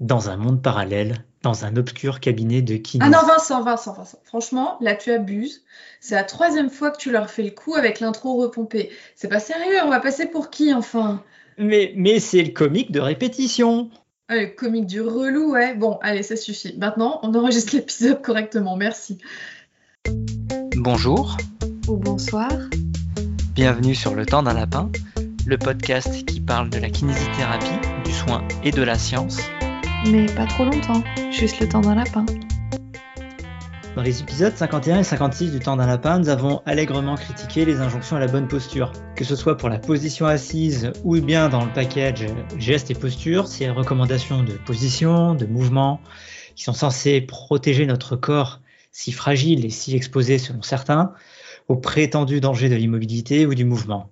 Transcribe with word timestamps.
dans 0.00 0.30
un 0.30 0.36
monde 0.36 0.62
parallèle, 0.62 1.24
dans 1.42 1.64
un 1.64 1.76
obscur 1.76 2.20
cabinet 2.20 2.62
de 2.62 2.76
kiné. 2.76 3.04
Ah 3.04 3.10
non, 3.10 3.26
Vincent, 3.26 3.62
Vincent, 3.62 3.94
Vincent. 3.94 4.18
Franchement, 4.24 4.76
là, 4.80 4.94
tu 4.94 5.10
abuses. 5.10 5.64
C'est 6.00 6.14
la 6.14 6.24
troisième 6.24 6.70
fois 6.70 6.90
que 6.90 6.98
tu 6.98 7.10
leur 7.10 7.30
fais 7.30 7.42
le 7.42 7.50
coup 7.50 7.74
avec 7.74 8.00
l'intro 8.00 8.40
repompée. 8.40 8.90
C'est 9.16 9.28
pas 9.28 9.40
sérieux, 9.40 9.78
on 9.84 9.90
va 9.90 10.00
passer 10.00 10.26
pour 10.26 10.50
qui, 10.50 10.72
enfin? 10.72 11.22
Mais, 11.58 11.92
mais 11.96 12.20
c'est 12.20 12.42
le 12.42 12.52
comique 12.52 12.92
de 12.92 13.00
répétition. 13.00 13.90
Ah, 14.28 14.36
le 14.36 14.46
comique 14.46 14.86
du 14.86 15.00
relou, 15.00 15.52
ouais. 15.52 15.74
Bon, 15.74 15.98
allez, 16.02 16.22
ça 16.22 16.36
suffit. 16.36 16.76
Maintenant, 16.76 17.18
on 17.22 17.34
enregistre 17.34 17.74
l'épisode 17.74 18.22
correctement. 18.22 18.76
Merci. 18.76 19.18
Bonjour. 20.76 21.36
Ou 21.88 21.96
bonsoir. 21.96 22.52
Bienvenue 23.54 23.94
sur 23.94 24.14
Le 24.14 24.24
Temps 24.26 24.44
d'un 24.44 24.54
Lapin, 24.54 24.90
le 25.46 25.58
podcast 25.58 26.24
qui 26.26 26.40
parle 26.40 26.70
de 26.70 26.78
la 26.78 26.90
kinésithérapie, 26.90 27.80
du 28.04 28.12
soin 28.12 28.46
et 28.62 28.70
de 28.70 28.82
la 28.82 28.96
science 28.96 29.40
mais 30.06 30.26
pas 30.26 30.46
trop 30.46 30.64
longtemps, 30.64 31.02
juste 31.30 31.60
le 31.60 31.68
temps 31.68 31.80
d'un 31.80 31.94
lapin. 31.94 32.24
Dans 33.96 34.02
les 34.02 34.20
épisodes 34.20 34.54
51 34.54 35.00
et 35.00 35.02
56 35.02 35.50
du 35.50 35.58
temps 35.58 35.76
d'un 35.76 35.86
lapin, 35.86 36.20
nous 36.20 36.28
avons 36.28 36.62
allègrement 36.66 37.16
critiqué 37.16 37.64
les 37.64 37.80
injonctions 37.80 38.16
à 38.16 38.20
la 38.20 38.28
bonne 38.28 38.46
posture. 38.46 38.92
Que 39.16 39.24
ce 39.24 39.34
soit 39.34 39.56
pour 39.56 39.68
la 39.68 39.78
position 39.78 40.26
assise 40.26 40.92
ou 41.02 41.20
bien 41.20 41.48
dans 41.48 41.64
le 41.64 41.72
package 41.72 42.26
gestes 42.58 42.92
et 42.92 42.94
postures, 42.94 43.48
ces 43.48 43.68
recommandations 43.70 44.44
de 44.44 44.52
position, 44.52 45.34
de 45.34 45.46
mouvement, 45.46 46.00
qui 46.54 46.62
sont 46.62 46.74
censées 46.74 47.20
protéger 47.20 47.86
notre 47.86 48.14
corps 48.14 48.60
si 48.92 49.10
fragile 49.10 49.64
et 49.64 49.70
si 49.70 49.96
exposé 49.96 50.38
selon 50.38 50.62
certains, 50.62 51.12
au 51.66 51.76
prétendu 51.76 52.40
danger 52.40 52.68
de 52.68 52.76
l'immobilité 52.76 53.46
ou 53.46 53.54
du 53.54 53.64
mouvement 53.64 54.10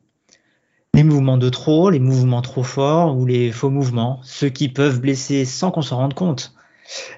les 0.96 1.02
mouvements 1.02 1.36
de 1.36 1.50
trop, 1.50 1.90
les 1.90 1.98
mouvements 1.98 2.40
trop 2.40 2.62
forts 2.62 3.18
ou 3.18 3.26
les 3.26 3.52
faux 3.52 3.68
mouvements, 3.68 4.18
ceux 4.22 4.48
qui 4.48 4.70
peuvent 4.70 4.98
blesser 4.98 5.44
sans 5.44 5.70
qu'on 5.70 5.82
s'en 5.82 5.98
rende 5.98 6.14
compte. 6.14 6.54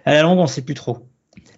À 0.05 0.15
la 0.15 0.23
longue, 0.23 0.41
on 0.41 0.43
ne 0.43 0.49
sait 0.49 0.63
plus 0.63 0.75
trop. 0.75 1.07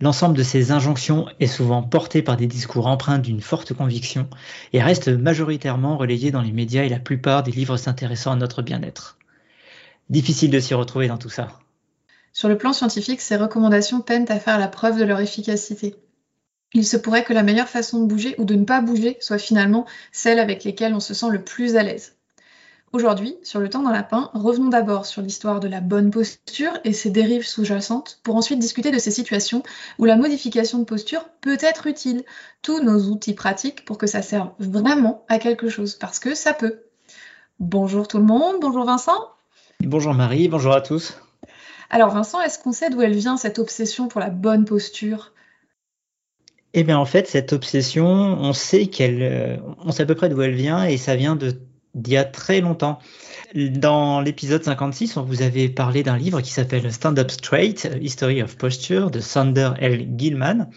L'ensemble 0.02 0.37
de 0.37 0.43
ces 0.43 0.70
injonctions 0.70 1.24
est 1.40 1.46
souvent 1.46 1.82
porté 1.82 2.21
par 2.21 2.37
des 2.37 2.46
discours 2.46 2.88
empreints 2.88 3.18
d'une 3.18 3.40
forte 3.40 3.73
conviction 3.73 4.29
et 4.74 4.82
reste 4.82 5.09
majoritairement 5.09 5.96
relayé 5.96 6.30
dans 6.30 6.43
les 6.43 6.52
médias 6.52 6.82
et 6.82 6.90
la 6.90 6.99
plupart 6.99 7.43
des 7.43 7.52
livres 7.52 7.79
s'intéressant 7.79 8.32
à 8.32 8.37
notre 8.37 8.60
bien-être. 8.60 9.16
Difficile 10.10 10.51
de 10.51 10.60
s'y 10.60 10.74
retrouver 10.74 11.09
dans 11.09 11.16
tout 11.16 11.30
ça. 11.30 11.49
Sur 12.34 12.51
le 12.51 12.59
plan 12.59 12.74
scientifique, 12.74 13.23
ces 13.23 13.37
recommandations 13.37 14.02
peinent 14.02 14.27
à 14.29 14.38
faire 14.38 14.59
la 14.59 14.68
preuve 14.68 14.99
de 14.99 15.05
leur 15.05 15.21
efficacité. 15.21 15.96
Il 16.73 16.87
se 16.87 16.96
pourrait 16.96 17.24
que 17.24 17.32
la 17.32 17.43
meilleure 17.43 17.68
façon 17.68 18.01
de 18.01 18.07
bouger 18.07 18.35
ou 18.38 18.45
de 18.45 18.54
ne 18.54 18.65
pas 18.65 18.80
bouger 18.80 19.16
soit 19.21 19.38
finalement 19.38 19.87
celle 20.13 20.38
avec 20.38 20.65
lesquelles 20.65 20.95
on 20.95 21.01
se 21.01 21.15
sent 21.15 21.30
le 21.30 21.43
plus 21.43 21.77
à 21.77 21.82
l'aise. 21.82 22.15
Aujourd'hui, 22.93 23.37
sur 23.45 23.60
le 23.60 23.68
temps 23.68 23.85
d'un 23.85 23.93
lapin, 23.93 24.30
revenons 24.35 24.68
d'abord 24.68 25.07
sur 25.07 25.23
l'histoire 25.23 25.60
de 25.60 25.68
la 25.68 25.80
bonne 25.80 26.10
posture 26.10 26.73
et 26.82 26.93
ses 26.93 27.10
dérives 27.10 27.46
sous-jacentes, 27.46 28.18
pour 28.24 28.35
ensuite 28.35 28.59
discuter 28.59 28.90
de 28.90 28.99
ces 28.99 29.12
situations 29.12 29.62
où 29.99 30.04
la 30.07 30.16
modification 30.16 30.80
de 30.80 30.85
posture 30.85 31.24
peut 31.40 31.59
être 31.60 31.87
utile. 31.87 32.24
Tous 32.62 32.82
nos 32.82 33.09
outils 33.10 33.34
pratiques 33.34 33.84
pour 33.84 33.96
que 33.96 34.09
ça 34.09 34.23
serve 34.23 34.51
vraiment 34.59 35.24
à 35.29 35.38
quelque 35.38 35.68
chose, 35.68 35.95
parce 35.95 36.18
que 36.18 36.34
ça 36.34 36.52
peut. 36.52 36.80
Bonjour 37.60 38.09
tout 38.09 38.18
le 38.18 38.24
monde, 38.24 38.57
bonjour 38.60 38.84
Vincent. 38.84 39.29
Bonjour 39.80 40.12
Marie, 40.12 40.49
bonjour 40.49 40.73
à 40.73 40.80
tous. 40.80 41.15
Alors 41.90 42.10
Vincent, 42.10 42.40
est-ce 42.40 42.59
qu'on 42.59 42.73
sait 42.73 42.90
d'où 42.90 43.02
elle 43.02 43.15
vient 43.15 43.37
cette 43.37 43.60
obsession 43.60 44.09
pour 44.09 44.21
la 44.21 44.30
bonne 44.30 44.65
posture? 44.65 45.32
Eh 46.73 46.85
bien, 46.85 46.99
en 46.99 47.04
fait, 47.04 47.26
cette 47.26 47.52
obsession, 47.52 48.07
on 48.07 48.52
sait 48.52 48.87
qu'elle, 48.87 49.23
euh, 49.23 49.57
on 49.85 49.90
sait 49.90 50.04
à 50.04 50.07
peu 50.07 50.15
près 50.15 50.29
d'où 50.29 50.40
elle 50.43 50.54
vient 50.54 50.85
et 50.85 50.96
ça 50.96 51.16
vient 51.16 51.37
d'il 51.37 52.12
y 52.12 52.16
a 52.16 52.24
très 52.24 52.60
longtemps. 52.60 53.01
Dans 53.54 54.21
l'épisode 54.21 54.62
56, 54.62 55.16
on 55.16 55.23
vous 55.23 55.43
avait 55.43 55.68
parlé 55.68 56.04
d'un 56.04 56.16
livre 56.16 56.40
qui 56.40 56.52
s'appelle 56.52 56.93
Stand 56.93 57.18
Up 57.18 57.32
Straight, 57.32 57.90
History 58.01 58.40
of 58.43 58.57
Posture 58.57 59.10
de 59.10 59.18
Sander 59.18 59.71
L. 59.80 60.09
Gilman. 60.16 60.71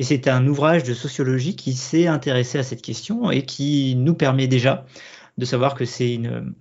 Et 0.00 0.04
c'est 0.04 0.26
un 0.26 0.44
ouvrage 0.48 0.82
de 0.82 0.94
sociologie 0.94 1.54
qui 1.54 1.74
s'est 1.74 2.08
intéressé 2.08 2.58
à 2.58 2.64
cette 2.64 2.82
question 2.82 3.30
et 3.30 3.42
qui 3.42 3.94
nous 3.96 4.14
permet 4.14 4.48
déjà 4.48 4.84
de 5.38 5.44
savoir 5.44 5.76
que 5.76 5.84
c'est 5.84 6.12
une, 6.12 6.54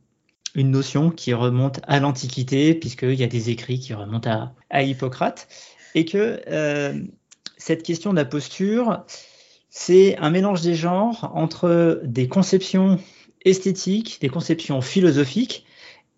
une 0.54 0.70
notion 0.70 1.09
qui 1.09 1.34
remonte 1.34 1.80
à 1.88 2.00
l'Antiquité, 2.00 2.76
puisqu'il 2.76 3.16
y 3.16 3.24
a 3.24 3.28
des 3.28 3.50
écrits 3.50 3.80
qui 3.80 3.96
remontent 3.96 4.30
à, 4.30 4.54
à 4.70 4.84
Hippocrate, 4.84 5.48
et 5.96 6.06
que 6.06 6.42
euh, 6.48 7.00
cette 7.58 7.84
question 7.84 8.12
de 8.12 8.16
la 8.18 8.26
posture, 8.26 9.04
c'est 9.70 10.18
un 10.18 10.30
mélange 10.30 10.62
des 10.62 10.76
genres 10.76 11.32
entre 11.36 12.02
des 12.04 12.28
conceptions 12.28 13.00
esthétiques, 13.44 14.20
des 14.22 14.30
conceptions 14.30 14.82
philosophiques 14.82 15.66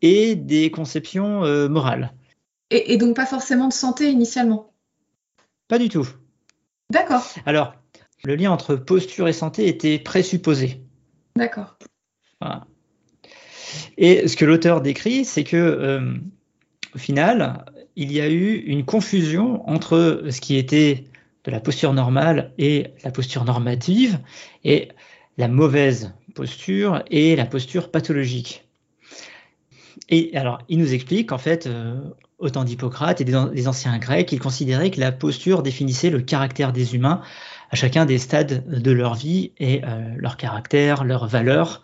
et 0.02 0.36
des 0.36 0.72
conceptions 0.72 1.44
euh, 1.44 1.68
morales. 1.68 2.14
Et, 2.70 2.98
donc 2.98 3.16
pas 3.16 3.26
forcément 3.26 3.68
de 3.68 3.74
santé 3.74 4.10
initialement? 4.10 4.74
Pas 5.68 5.80
du 5.80 5.90
tout. 5.90 6.08
D'accord. 6.90 7.24
Alors, 7.46 7.74
le 8.24 8.36
lien 8.36 8.52
entre 8.52 8.76
posture 8.76 9.28
et 9.28 9.34
santé 9.34 9.68
était 9.68 10.00
présupposé. 10.00 10.82
D'accord. 11.36 11.78
Et 13.98 14.28
ce 14.28 14.36
que 14.36 14.46
l'auteur 14.46 14.82
décrit, 14.82 15.26
c'est 15.26 15.44
que 15.44 15.58
euh, 15.58 16.14
au 16.94 16.98
final, 16.98 17.66
il 17.96 18.12
y 18.12 18.22
a 18.22 18.30
eu 18.30 18.56
une 18.56 18.86
confusion 18.86 19.68
entre 19.70 20.26
ce 20.30 20.42
qui 20.42 20.58
était 20.58 21.06
de 21.44 21.52
la 21.52 21.60
posture 21.60 21.94
normale 21.94 22.52
et 22.58 22.88
la 23.04 23.12
posture 23.12 23.46
normative, 23.46 24.20
et 24.64 24.90
la 25.38 25.48
mauvaise 25.48 26.14
posture 26.36 27.04
et 27.10 27.36
la 27.36 27.46
posture 27.46 27.90
pathologique. 27.90 28.68
Et 30.10 30.32
alors, 30.36 30.60
il 30.70 30.80
nous 30.80 30.94
explique 30.94 31.30
qu'en 31.30 31.38
fait, 31.38 31.68
euh, 31.68 32.00
au 32.40 32.50
temps 32.50 32.64
d'Hippocrate 32.64 33.22
et 33.22 33.24
des, 33.24 33.68
anciens 33.68 33.98
Grecs, 33.98 34.32
ils 34.32 34.40
considéraient 34.40 34.92
que 34.92 35.00
la 35.00 35.12
posture 35.12 35.64
définissait 35.64 36.10
le 36.10 36.22
caractère 36.22 36.72
des 36.72 36.96
humains 36.96 37.22
à 37.72 37.76
chacun 37.76 38.06
des 38.06 38.18
stades 38.18 38.68
de 38.68 38.92
leur 38.92 39.16
vie 39.16 39.52
et 39.58 39.84
euh, 39.84 40.14
leur 40.16 40.38
caractère, 40.38 41.04
leur 41.04 41.28
valeur, 41.28 41.82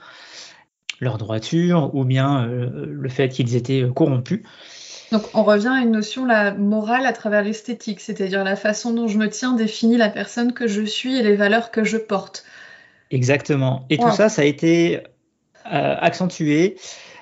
leur 0.99 1.17
droiture 1.17 1.93
ou 1.93 2.05
bien 2.05 2.45
euh, 2.45 2.85
le 2.87 3.09
fait 3.09 3.29
qu'ils 3.29 3.55
étaient 3.55 3.85
corrompus. 3.93 4.41
Donc 5.13 5.29
on 5.35 5.43
revient 5.43 5.67
à 5.67 5.81
une 5.81 5.91
notion 5.91 6.25
la 6.25 6.55
morale 6.55 7.05
à 7.05 7.13
travers 7.13 7.43
l'esthétique, 7.43 7.99
c'est-à-dire 7.99 8.43
la 8.43 8.55
façon 8.55 8.91
dont 8.91 9.07
je 9.07 9.19
me 9.19 9.29
tiens 9.29 9.53
définit 9.53 9.95
la 9.95 10.09
personne 10.09 10.53
que 10.53 10.67
je 10.67 10.81
suis 10.81 11.15
et 11.15 11.21
les 11.21 11.35
valeurs 11.35 11.69
que 11.69 11.83
je 11.83 11.97
porte. 11.97 12.43
Exactement. 13.11 13.85
Et 13.91 13.99
tout 13.99 14.09
ça, 14.09 14.27
ça 14.27 14.41
a 14.41 14.45
été 14.45 15.01
euh, 15.71 15.95
accentué 15.99 16.77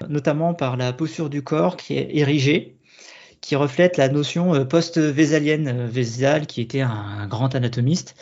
notamment 0.08 0.54
par 0.54 0.78
la 0.78 0.94
posture 0.94 1.30
du 1.30 1.44
corps 1.44 1.76
qui 1.76 1.98
est 1.98 2.16
érigée, 2.16 2.78
qui 3.42 3.58
reflète 3.58 3.98
la 3.98 4.08
notion 4.08 4.56
euh, 4.56 4.64
post-vésalienne. 4.64 5.68
Euh, 5.68 5.86
Vésal, 5.86 6.48
qui 6.48 6.62
était 6.62 6.80
un, 6.80 7.28
grand 7.28 7.54
anatomiste. 7.56 8.16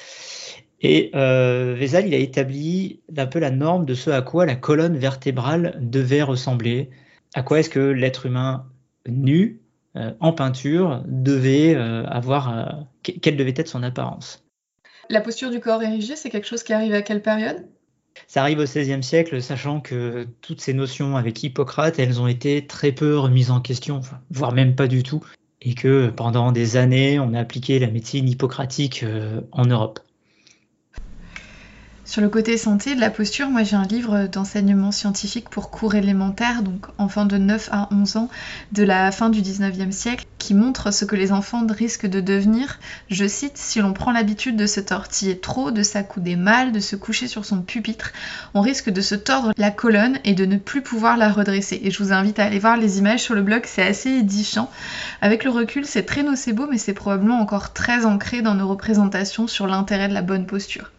Et 0.81 1.11
euh, 1.13 1.75
Vésal, 1.77 2.07
il 2.07 2.15
a 2.15 2.17
établi 2.17 3.01
un 3.15 3.27
peu 3.27 3.37
la 3.37 3.51
norme 3.51 3.85
de 3.85 3.93
ce 3.93 4.09
à 4.09 4.23
quoi 4.23 4.47
la 4.47 4.55
colonne 4.55 4.97
vertébrale 4.97 5.77
devait 5.79 6.23
ressembler. 6.23 6.89
À 7.35 7.43
quoi 7.43 7.59
est-ce 7.59 7.69
que 7.69 7.79
l'être 7.79 8.25
humain 8.25 8.65
nu, 9.09 9.61
euh, 9.95 10.13
en 10.19 10.33
peinture, 10.33 11.03
devait 11.07 11.75
euh, 11.75 12.05
avoir, 12.05 12.57
euh, 12.57 12.65
quelle 13.01 13.37
devait 13.37 13.53
être 13.55 13.67
son 13.67 13.83
apparence. 13.83 14.45
La 15.09 15.21
posture 15.21 15.49
du 15.49 15.59
corps 15.59 15.81
érigé, 15.81 16.15
c'est 16.15 16.29
quelque 16.29 16.47
chose 16.47 16.63
qui 16.63 16.73
arrive 16.73 16.93
à 16.93 17.01
quelle 17.01 17.21
période? 17.21 17.67
Ça 18.27 18.41
arrive 18.41 18.59
au 18.59 18.63
XVIe 18.63 19.01
siècle, 19.01 19.41
sachant 19.41 19.79
que 19.79 20.27
toutes 20.41 20.61
ces 20.61 20.73
notions 20.73 21.17
avec 21.17 21.41
Hippocrate, 21.41 21.97
elles 21.97 22.21
ont 22.21 22.27
été 22.27 22.67
très 22.67 22.91
peu 22.91 23.17
remises 23.17 23.49
en 23.49 23.61
question, 23.61 24.01
voire 24.29 24.51
même 24.51 24.75
pas 24.75 24.87
du 24.87 25.03
tout, 25.03 25.23
et 25.61 25.73
que 25.73 26.09
pendant 26.09 26.51
des 26.51 26.77
années, 26.77 27.19
on 27.19 27.33
a 27.33 27.39
appliqué 27.39 27.79
la 27.79 27.87
médecine 27.87 28.27
hippocratique 28.27 29.05
en 29.51 29.65
Europe. 29.65 29.99
Sur 32.09 32.23
le 32.23 32.29
côté 32.29 32.57
santé 32.57 32.95
de 32.95 32.99
la 32.99 33.11
posture, 33.11 33.51
moi 33.51 33.61
j'ai 33.61 33.75
un 33.75 33.85
livre 33.85 34.25
d'enseignement 34.25 34.91
scientifique 34.91 35.47
pour 35.47 35.69
cours 35.69 35.93
élémentaires, 35.93 36.63
donc 36.63 36.87
enfants 36.97 37.27
de 37.27 37.37
9 37.37 37.69
à 37.71 37.87
11 37.91 38.17
ans, 38.17 38.29
de 38.71 38.81
la 38.81 39.11
fin 39.11 39.29
du 39.29 39.43
19e 39.43 39.91
siècle, 39.91 40.25
qui 40.39 40.55
montre 40.55 40.91
ce 40.91 41.05
que 41.05 41.15
les 41.15 41.31
enfants 41.31 41.67
risquent 41.69 42.07
de 42.07 42.19
devenir, 42.19 42.79
je 43.11 43.27
cite, 43.27 43.59
si 43.59 43.77
l'on 43.77 43.93
prend 43.93 44.11
l'habitude 44.11 44.55
de 44.55 44.65
se 44.65 44.79
tortiller 44.79 45.37
trop, 45.37 45.69
de 45.69 45.83
s'accouder 45.83 46.35
mal, 46.35 46.71
de 46.71 46.79
se 46.79 46.95
coucher 46.95 47.27
sur 47.27 47.45
son 47.45 47.61
pupitre, 47.61 48.11
on 48.55 48.61
risque 48.61 48.89
de 48.89 49.01
se 49.01 49.13
tordre 49.13 49.53
la 49.55 49.69
colonne 49.69 50.17
et 50.23 50.33
de 50.33 50.47
ne 50.47 50.57
plus 50.57 50.81
pouvoir 50.81 51.15
la 51.15 51.29
redresser. 51.29 51.79
Et 51.83 51.91
je 51.91 52.01
vous 52.01 52.11
invite 52.11 52.39
à 52.39 52.45
aller 52.45 52.57
voir 52.57 52.77
les 52.77 52.97
images 52.97 53.21
sur 53.21 53.35
le 53.35 53.43
blog, 53.43 53.65
c'est 53.67 53.85
assez 53.85 54.09
édifiant. 54.09 54.71
Avec 55.21 55.43
le 55.43 55.51
recul, 55.51 55.85
c'est 55.85 56.07
très 56.07 56.23
nocebo, 56.23 56.65
mais 56.71 56.79
c'est 56.79 56.95
probablement 56.95 57.39
encore 57.39 57.71
très 57.71 58.03
ancré 58.03 58.41
dans 58.41 58.55
nos 58.55 58.67
représentations 58.67 59.45
sur 59.45 59.67
l'intérêt 59.67 60.07
de 60.07 60.15
la 60.15 60.23
bonne 60.23 60.47
posture. 60.47 60.89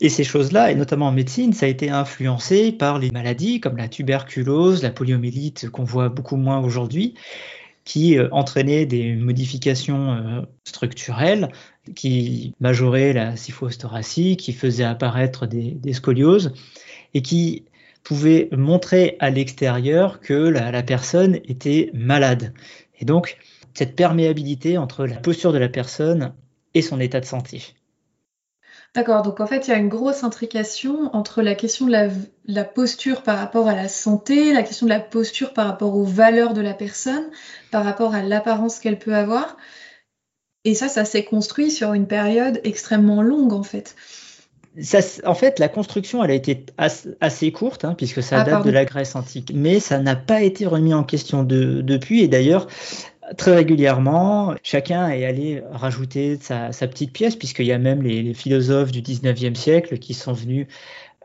Et 0.00 0.08
ces 0.08 0.24
choses-là, 0.24 0.72
et 0.72 0.74
notamment 0.74 1.06
en 1.06 1.12
médecine, 1.12 1.52
ça 1.52 1.66
a 1.66 1.68
été 1.68 1.88
influencé 1.88 2.72
par 2.72 2.98
les 2.98 3.10
maladies 3.10 3.60
comme 3.60 3.76
la 3.76 3.88
tuberculose, 3.88 4.82
la 4.82 4.90
poliomyélite 4.90 5.70
qu'on 5.70 5.84
voit 5.84 6.08
beaucoup 6.08 6.36
moins 6.36 6.58
aujourd'hui, 6.58 7.14
qui 7.84 8.18
euh, 8.18 8.28
entraînaient 8.32 8.86
des 8.86 9.14
modifications 9.14 10.12
euh, 10.12 10.40
structurelles, 10.64 11.50
qui 11.94 12.54
majoraient 12.60 13.12
la 13.12 13.36
syphose 13.36 13.78
thoracique, 13.78 14.40
qui 14.40 14.52
faisaient 14.52 14.84
apparaître 14.84 15.46
des, 15.46 15.92
scolioses, 15.92 16.54
et 17.12 17.22
qui 17.22 17.64
pouvaient 18.02 18.48
montrer 18.52 19.16
à 19.20 19.30
l'extérieur 19.30 20.20
que 20.20 20.34
la, 20.34 20.82
personne 20.82 21.36
était 21.44 21.90
malade. 21.94 22.52
Et 22.98 23.04
donc, 23.04 23.36
cette 23.74 23.96
perméabilité 23.96 24.78
entre 24.78 25.06
la 25.06 25.16
posture 25.16 25.52
de 25.52 25.58
la 25.58 25.68
personne 25.68 26.34
et 26.74 26.82
son 26.82 27.00
état 27.00 27.20
de 27.20 27.26
santé. 27.26 27.74
D'accord, 28.94 29.22
donc 29.22 29.40
en 29.40 29.46
fait, 29.48 29.66
il 29.66 29.70
y 29.72 29.74
a 29.74 29.76
une 29.76 29.88
grosse 29.88 30.22
intrication 30.22 31.10
entre 31.16 31.42
la 31.42 31.56
question 31.56 31.86
de 31.86 32.08
la, 32.46 32.64
posture 32.64 33.22
par 33.22 33.38
rapport 33.38 33.66
à 33.66 33.74
la 33.74 33.88
santé, 33.88 34.52
la 34.52 34.62
question 34.62 34.86
de 34.86 34.92
la 34.92 35.00
posture 35.00 35.52
par 35.52 35.66
rapport 35.66 35.96
aux 35.96 36.04
valeurs 36.04 36.54
de 36.54 36.60
la 36.60 36.74
personne, 36.74 37.24
par 37.72 37.84
rapport 37.84 38.14
à 38.14 38.22
l'apparence 38.22 38.78
qu'elle 38.78 38.98
peut 38.98 39.16
avoir. 39.16 39.56
Et 40.62 40.74
ça, 40.74 40.88
ça 40.88 41.04
s'est 41.04 41.24
construit 41.24 41.72
sur 41.72 41.92
une 41.92 42.06
période 42.06 42.60
extrêmement 42.62 43.20
longue, 43.20 43.52
en 43.52 43.64
fait. 43.64 43.96
en 45.24 45.34
fait, 45.34 45.58
la 45.58 45.68
construction, 45.68 46.22
elle 46.22 46.30
a 46.30 46.34
été 46.34 46.64
assez, 47.20 47.50
courte, 47.50 47.84
hein, 47.84 47.94
puisque 47.98 48.22
ça 48.22 48.42
ah, 48.42 48.44
date 48.44 48.64
de 48.64 48.70
la 48.70 48.84
Grèce 48.84 49.16
antique, 49.16 49.50
mais 49.52 49.80
ça 49.80 49.98
n'a 49.98 50.14
pas 50.14 50.40
été 50.42 50.66
remis 50.66 50.94
en 50.94 51.02
question 51.02 51.42
depuis. 51.42 52.20
Et 52.20 52.28
d'ailleurs, 52.28 52.68
très 53.36 53.54
régulièrement, 53.54 54.54
chacun 54.62 55.08
est 55.08 55.24
allé 55.24 55.62
rajouter 55.72 56.38
sa, 56.40 56.70
petite 56.70 57.12
pièce, 57.12 57.36
puisqu'il 57.36 57.66
y 57.66 57.72
a 57.72 57.78
même 57.78 58.02
les, 58.02 58.34
philosophes 58.34 58.92
du 58.92 59.02
19e 59.02 59.54
siècle 59.54 59.98
qui 59.98 60.14
sont 60.14 60.32
venus 60.32 60.66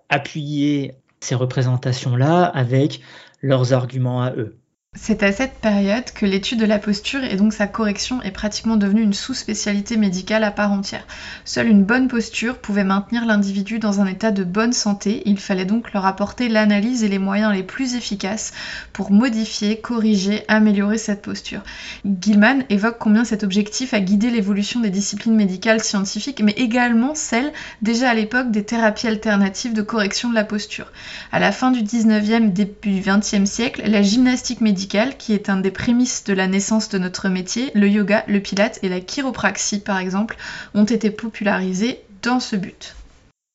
appuyer 0.10 0.94
ces 1.20 1.36
représentations-là 1.36 2.44
avec 2.44 3.02
leurs 3.42 3.74
arguments 3.74 4.22
à 4.22 4.34
eux. 4.34 4.59
C'est 5.02 5.24
à 5.24 5.32
cette 5.32 5.56
période 5.56 6.12
que 6.14 6.26
l'étude 6.26 6.60
de 6.60 6.66
la 6.66 6.78
posture 6.78 7.24
et 7.24 7.38
donc 7.38 7.54
sa 7.54 7.68
correction 7.68 8.22
est 8.22 8.32
pratiquement 8.32 8.76
devenue 8.76 9.02
une 9.02 9.14
sous-spécialité 9.14 9.96
médicale 9.96 10.44
à 10.44 10.52
part 10.52 10.74
entière. 10.74 11.08
Seule 11.46 11.70
une 11.70 11.86
bonne 11.86 12.10
posture 12.10 12.58
pouvait 12.58 12.84
maintenir 12.84 13.26
l'individu 13.26 13.80
dans 13.80 14.02
un 14.02 14.06
état 14.06 14.32
de 14.32 14.44
bonne 14.44 14.74
santé, 14.74 15.24
il 15.26 15.40
fallait 15.40 15.66
donc 15.66 15.94
leur 15.94 16.06
apporter 16.06 16.50
l'analyse 16.50 17.04
et 17.04 17.08
les 17.08 17.18
moyens 17.18 17.54
les 17.54 17.64
plus 17.64 17.96
efficaces 17.96 18.52
pour 18.92 19.10
modifier, 19.12 19.80
corriger, 19.80 20.44
améliorer 20.50 20.98
cette 20.98 21.22
posture. 21.22 21.62
Gilman 22.06 22.66
évoque 22.70 22.98
combien 23.00 23.24
cet 23.24 23.44
objectif 23.44 23.94
a 23.94 24.02
guidé 24.02 24.30
l'évolution 24.30 24.82
des 24.82 24.92
disciplines 24.92 25.36
médicales 25.36 25.82
scientifiques, 25.82 26.42
mais 26.44 26.54
également 26.58 27.16
celle, 27.16 27.54
déjà 27.82 28.12
à 28.12 28.14
l'époque, 28.14 28.52
des 28.52 28.66
thérapies 28.66 29.08
alternatives 29.08 29.74
de 29.74 29.82
correction 29.82 30.30
de 30.30 30.36
la 30.36 30.44
posture. 30.44 30.92
À 31.32 31.40
la 31.40 31.54
fin 31.54 31.72
du 31.72 31.82
19e, 31.82 32.52
début 32.52 32.92
du 32.92 33.02
20e 33.02 33.46
siècle, 33.46 33.82
la 33.86 34.02
gymnastique 34.02 34.62
médicale 34.62 34.89
qui 35.18 35.34
est 35.34 35.50
un 35.50 35.58
des 35.58 35.72
prémices 35.72 36.24
de 36.24 36.34
la 36.34 36.48
naissance 36.48 36.90
de 36.90 36.98
notre 36.98 37.30
métier, 37.30 37.72
le 37.76 37.88
yoga, 37.88 38.24
le 38.28 38.40
pilate 38.40 38.80
et 38.82 38.90
la 38.90 39.02
chiropraxie 39.02 39.82
par 39.82 40.00
exemple, 40.00 40.36
ont 40.74 40.86
été 40.86 41.12
popularisés 41.12 42.00
dans 42.24 42.40
ce 42.40 42.56
but. 42.56 42.96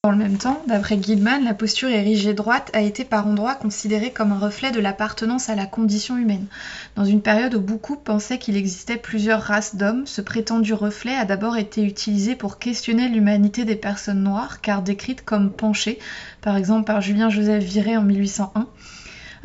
Dans 0.04 0.10
le 0.10 0.18
même 0.18 0.36
temps, 0.36 0.62
d'après 0.68 1.02
Gilman, 1.02 1.44
la 1.44 1.54
posture 1.54 1.88
érigée 1.88 2.34
droite 2.34 2.70
a 2.74 2.82
été 2.82 3.04
par 3.04 3.26
endroits 3.26 3.54
considérée 3.54 4.12
comme 4.12 4.32
un 4.32 4.38
reflet 4.38 4.70
de 4.70 4.78
l'appartenance 4.78 5.48
à 5.48 5.54
la 5.54 5.66
condition 5.66 6.18
humaine. 6.18 6.46
Dans 6.94 7.06
une 7.06 7.22
période 7.22 7.54
où 7.54 7.60
beaucoup 7.60 7.96
pensaient 7.96 8.38
qu'il 8.38 8.56
existait 8.56 8.98
plusieurs 8.98 9.40
races 9.40 9.76
d'hommes, 9.76 10.06
ce 10.06 10.20
prétendu 10.20 10.74
reflet 10.74 11.14
a 11.14 11.24
d'abord 11.24 11.56
été 11.56 11.82
utilisé 11.82 12.36
pour 12.36 12.58
questionner 12.58 13.08
l'humanité 13.08 13.64
des 13.64 13.76
personnes 13.76 14.22
noires, 14.22 14.60
car 14.60 14.82
décrites 14.82 15.24
comme 15.24 15.50
penchées, 15.50 15.98
par 16.42 16.56
exemple 16.56 16.84
par 16.84 17.00
Julien 17.00 17.30
Joseph 17.30 17.64
Viré 17.64 17.96
en 17.96 18.02
1801. 18.02 18.66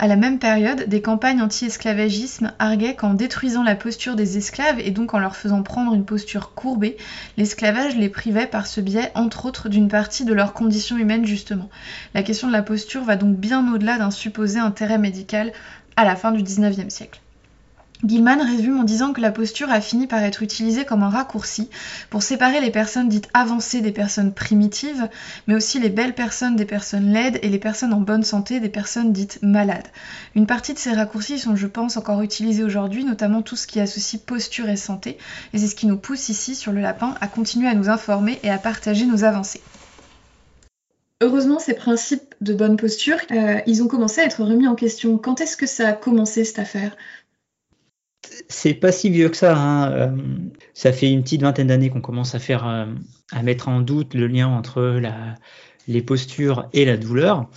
À 0.02 0.08
la 0.08 0.16
même 0.16 0.40
période, 0.40 0.88
des 0.88 1.02
campagnes 1.02 1.42
anti-esclavagisme 1.42 2.54
arguaient 2.58 2.96
qu'en 2.96 3.16
détruisant 3.16 3.64
la 3.64 3.76
posture 3.76 4.16
des 4.16 4.38
esclaves 4.38 4.80
et 4.80 4.92
donc 4.92 5.14
en 5.14 5.20
leur 5.20 5.36
faisant 5.36 5.62
prendre 5.62 5.94
une 5.94 6.06
posture 6.06 6.54
courbée, 6.56 6.96
l'esclavage 7.36 7.98
les 7.98 8.08
privait 8.08 8.48
par 8.48 8.66
ce 8.66 8.80
biais, 8.80 9.12
entre 9.14 9.46
autres, 9.46 9.68
d'une 9.68 9.90
partie 9.90 10.24
de 10.24 10.32
leur 10.32 10.54
condition 10.54 10.98
humaine 10.98 11.26
justement. 11.26 11.70
La 12.14 12.24
question 12.24 12.48
de 12.48 12.54
la 12.54 12.62
posture 12.62 13.04
va 13.04 13.18
donc 13.18 13.36
bien 13.36 13.74
au-delà 13.74 13.98
d'un 13.98 14.10
supposé 14.10 14.58
intérêt 14.58 14.98
médical 14.98 15.52
à 15.98 16.06
la 16.06 16.16
fin 16.16 16.32
du 16.32 16.44
XIXe 16.44 16.88
siècle. 16.88 17.20
Gilman 18.06 18.42
résume 18.42 18.80
en 18.80 18.84
disant 18.84 19.12
que 19.12 19.20
la 19.20 19.30
posture 19.30 19.70
a 19.70 19.82
fini 19.82 20.08
par 20.08 20.24
être 20.24 20.42
utilisée 20.42 20.86
comme 20.86 21.04
un 21.04 21.10
raccourci 21.10 21.70
pour 22.10 22.24
séparer 22.24 22.62
les 22.62 22.72
personnes 22.72 23.10
dites 23.10 23.28
avancées 23.34 23.82
des 23.82 23.92
personnes 23.92 24.34
primitives, 24.34 25.10
mais 25.48 25.56
aussi 25.56 25.82
les 25.82 25.90
belles 25.90 26.16
personnes 26.16 26.56
des 26.56 26.64
personnes 26.64 27.12
laides 27.12 27.40
et 27.42 27.50
les 27.50 27.60
personnes 27.60 27.92
en 27.92 28.00
bonne 28.00 28.24
santé 28.24 28.62
des 28.62 28.70
personnes 28.70 29.12
dites 29.12 29.40
malades. 29.42 29.88
Une 30.34 30.48
partie 30.48 30.74
de 30.74 30.80
ces 30.80 30.94
raccourcis 30.94 31.40
sont, 31.40 31.58
je 31.58 31.68
pense, 31.68 31.98
encore 31.98 32.22
utilisés 32.22 32.64
aujourd'hui, 32.64 33.04
notamment 33.04 33.42
tout 33.42 33.58
ce 33.58 33.68
qui 33.68 33.82
associe 33.82 34.22
posture 34.22 34.70
et 34.70 34.78
santé, 34.78 35.18
et 35.52 35.58
c'est 35.58 35.68
ce 35.68 35.76
qui 35.76 35.88
nous 35.88 35.98
pousse 35.98 36.30
ici 36.30 36.56
sur 36.56 36.72
le 36.72 36.80
lapin 36.80 37.16
à 37.20 37.28
continuer 37.28 37.68
à 37.68 37.76
nous 37.76 37.90
informer 37.90 38.40
et 38.44 38.50
à 38.50 38.58
partager 38.58 39.06
nos 39.06 39.26
avancées. 39.26 39.62
Heureusement, 41.22 41.60
ces 41.60 41.74
principes 41.74 42.34
de 42.40 42.54
bonne 42.54 42.78
posture, 42.78 43.18
euh, 43.32 43.60
ils 43.68 43.84
ont 43.84 43.90
commencé 43.90 44.22
à 44.22 44.24
être 44.24 44.42
remis 44.42 44.70
en 44.70 44.76
question. 44.76 45.18
Quand 45.18 45.42
est-ce 45.42 45.58
que 45.58 45.66
ça 45.66 45.90
a 45.90 45.92
commencé 45.92 46.46
cette 46.46 46.60
affaire? 46.60 46.96
C'est 48.48 48.74
pas 48.74 48.92
si 48.92 49.10
vieux 49.10 49.30
que 49.30 49.38
ça. 49.38 49.56
Hein. 49.56 49.92
Euh, 49.92 50.10
ça 50.74 50.92
fait 50.92 51.12
une 51.12 51.24
petite 51.24 51.42
vingtaine 51.42 51.68
d'années 51.68 51.90
qu'on 51.90 52.02
commence 52.02 52.36
à 52.36 52.40
faire, 52.40 52.68
euh, 52.68 52.86
mettre 53.44 53.68
en 53.68 53.82
doute 53.82 54.14
le 54.14 54.28
lien 54.28 54.48
entre 54.48 55.00
les 55.88 56.02
postures 56.02 56.68
et 56.74 56.86
la 56.86 56.98
douleur. 56.98 57.50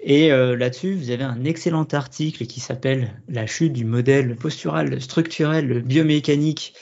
Et 0.00 0.32
euh, 0.32 0.56
là-dessus, 0.56 0.94
vous 0.94 1.10
avez 1.10 1.24
un 1.24 1.44
excellent 1.44 1.86
article 1.92 2.46
qui 2.46 2.60
s'appelle 2.60 3.14
La 3.28 3.46
chute 3.46 3.72
du 3.72 3.84
modèle 3.84 4.36
postural, 4.36 5.00
structurel, 5.00 5.82
biomécanique, 5.82 6.74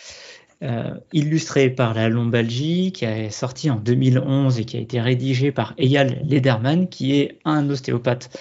illustré 1.12 1.68
par 1.68 1.92
la 1.92 2.08
lombalgie, 2.08 2.90
qui 2.92 3.04
est 3.04 3.28
sorti 3.28 3.68
en 3.68 3.76
2011 3.76 4.60
et 4.60 4.64
qui 4.64 4.78
a 4.78 4.80
été 4.80 4.98
rédigé 4.98 5.52
par 5.52 5.74
Eyal 5.76 6.22
Lederman, 6.26 6.88
qui 6.88 7.20
est 7.20 7.38
un 7.44 7.68
ostéopathe 7.68 8.34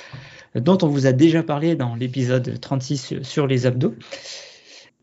dont 0.56 0.78
on 0.84 0.88
vous 0.88 1.06
a 1.06 1.12
déjà 1.12 1.44
parlé 1.44 1.76
dans 1.76 1.96
l'épisode 1.96 2.62
36 2.62 3.16
sur 3.24 3.46
les 3.46 3.66
abdos 3.66 3.94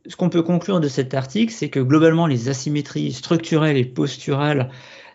ce 0.07 0.17
qu'on 0.17 0.31
peut 0.31 0.43
conclure 0.43 0.81
de 0.81 0.89
cet 0.89 1.15
article, 1.15 1.53
c'est 1.53 1.69
que 1.69 1.81
globalement, 1.81 2.27
les 2.27 2.49
asymétries 2.49 3.13
structurelles 3.13 3.77
et 3.77 3.85
posturales 3.85 4.71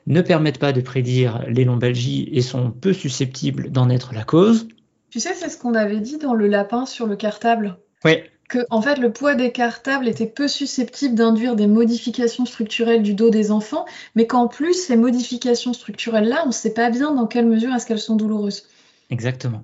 ne 0.08 0.22
permettent 0.22 0.60
pas 0.60 0.74
de 0.74 0.82
prédire 0.82 1.44
les 1.48 1.66
lombalgies 1.66 2.30
et 2.32 2.42
sont 2.42 2.72
peu 2.72 2.94
susceptibles 2.94 3.72
d'en 3.72 3.90
être 3.90 4.14
la 4.14 4.24
cause. 4.24 4.68
Tu 5.10 5.20
sais, 5.20 5.34
c'est 5.34 5.50
ce 5.50 5.58
qu'on 5.58 5.74
avait 5.74 6.00
dit 6.00 6.18
dans 6.18 6.34
le 6.34 6.48
lapin 6.48 6.86
sur 6.86 7.08
le 7.08 7.16
cartable. 7.16 7.78
Oui. 8.04 8.18
Que 8.48 8.60
en 8.70 8.80
fait, 8.82 8.98
le 8.98 9.12
poids 9.12 9.34
des 9.34 9.52
cartables 9.52 10.08
était 10.08 10.28
peu 10.28 10.48
susceptible 10.48 11.16
d'induire 11.16 11.56
des 11.56 11.66
modifications 11.66 12.46
structurelles 12.46 13.02
du 13.02 13.16
dos 13.16 13.32
des 13.32 13.50
enfants, 13.50 13.86
mais 14.14 14.28
qu'en 14.28 14.48
plus, 14.48 14.74
ces 14.74 14.98
modifications 14.98 15.74
structurelles-là, 15.74 16.44
on 16.44 16.48
ne 16.50 16.54
sait 16.54 16.74
pas 16.74 16.92
bien 16.92 17.12
dans 17.12 17.26
quelle 17.26 17.48
mesure 17.48 17.74
est-ce 17.74 17.88
qu'elles 17.88 17.98
sont 17.98 18.16
douloureuses. 18.16 18.68
Exactement. 19.10 19.64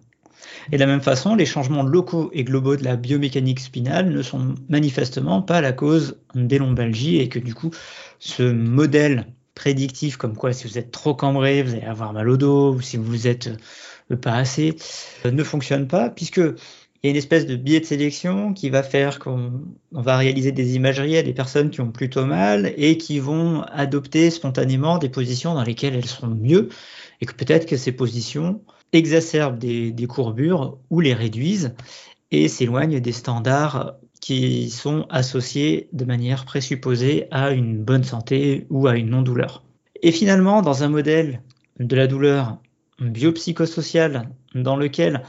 Et 0.72 0.76
de 0.76 0.80
la 0.80 0.88
même 0.88 1.02
façon, 1.02 1.36
les 1.36 1.46
changements 1.46 1.84
locaux 1.84 2.30
et 2.34 2.44
globaux 2.44 2.76
de 2.76 2.84
la 2.84 2.96
biomécanique 2.96 3.60
spinale 3.60 4.10
ne 4.10 4.22
sont 4.22 4.56
manifestement 4.70 5.42
pas 5.42 5.62
la 5.62 5.74
cause 5.74 6.18
des 6.36 6.58
lombalgies 6.58 7.18
et 7.18 7.30
que 7.30 7.40
du 7.40 7.54
coup, 7.54 7.72
ce 8.20 8.44
modèle 8.44 9.28
prédictif 9.56 10.18
comme 10.18 10.36
quoi 10.36 10.54
si 10.54 10.68
vous 10.68 10.78
êtes 10.78 10.92
trop 10.92 11.14
cambré, 11.14 11.64
vous 11.64 11.74
allez 11.74 11.86
avoir 11.86 12.14
mal 12.14 12.30
au 12.30 12.38
dos 12.38 12.74
ou 12.74 12.82
si 12.82 12.98
vous 12.98 13.28
êtes 13.28 13.50
euh, 14.12 14.16
pas 14.16 14.34
assez, 14.34 14.76
euh, 15.26 15.32
ne 15.32 15.44
fonctionne 15.44 15.88
pas 15.88 16.10
puisque 16.10 16.38
il 17.04 17.08
y 17.08 17.08
a 17.08 17.12
une 17.12 17.18
espèce 17.18 17.48
de 17.48 17.56
biais 17.56 17.80
de 17.80 17.86
sélection 17.86 18.54
qui 18.54 18.70
va 18.70 18.84
faire 18.84 19.18
qu'on 19.18 19.52
va 19.92 20.18
réaliser 20.18 20.52
des 20.52 20.76
imageries 20.76 21.18
à 21.18 21.24
des 21.24 21.34
personnes 21.34 21.72
qui 21.72 21.82
ont 21.82 21.92
plutôt 21.92 22.26
mal 22.26 22.74
et 22.78 22.98
qui 22.98 23.20
vont 23.20 23.64
adopter 23.64 24.30
spontanément 24.30 25.00
des 25.00 25.10
positions 25.10 25.56
dans 25.56 25.64
lesquelles 25.64 25.96
elles 25.96 26.06
seront 26.06 26.28
mieux 26.28 26.70
et 27.20 27.26
que 27.26 27.34
peut-être 27.34 27.66
que 27.66 27.76
ces 27.76 27.92
positions 27.92 28.62
exacerbent 28.94 29.58
des, 29.58 30.08
courbures 30.08 30.78
ou 30.90 31.00
les 31.00 31.14
réduisent 31.14 31.74
et 32.32 32.48
s'éloignent 32.48 33.00
des 33.00 33.12
standards 33.12 33.96
qui 34.20 34.70
sont 34.70 35.06
associés 35.10 35.90
de 35.94 36.06
manière 36.06 36.46
présupposée 36.46 37.28
à 37.32 37.52
une 37.52 37.84
bonne 37.84 38.04
santé 38.04 38.68
ou 38.70 38.88
à 38.88 38.96
une 38.96 39.10
non-douleur. 39.10 39.64
Et 40.04 40.12
finalement, 40.12 40.62
dans 40.62 40.84
un 40.84 40.90
modèle 40.90 41.42
de 41.80 41.96
la 41.96 42.08
douleur 42.08 42.58
biopsychosociale 43.00 44.30
dans 44.54 44.76
lequel 44.76 45.24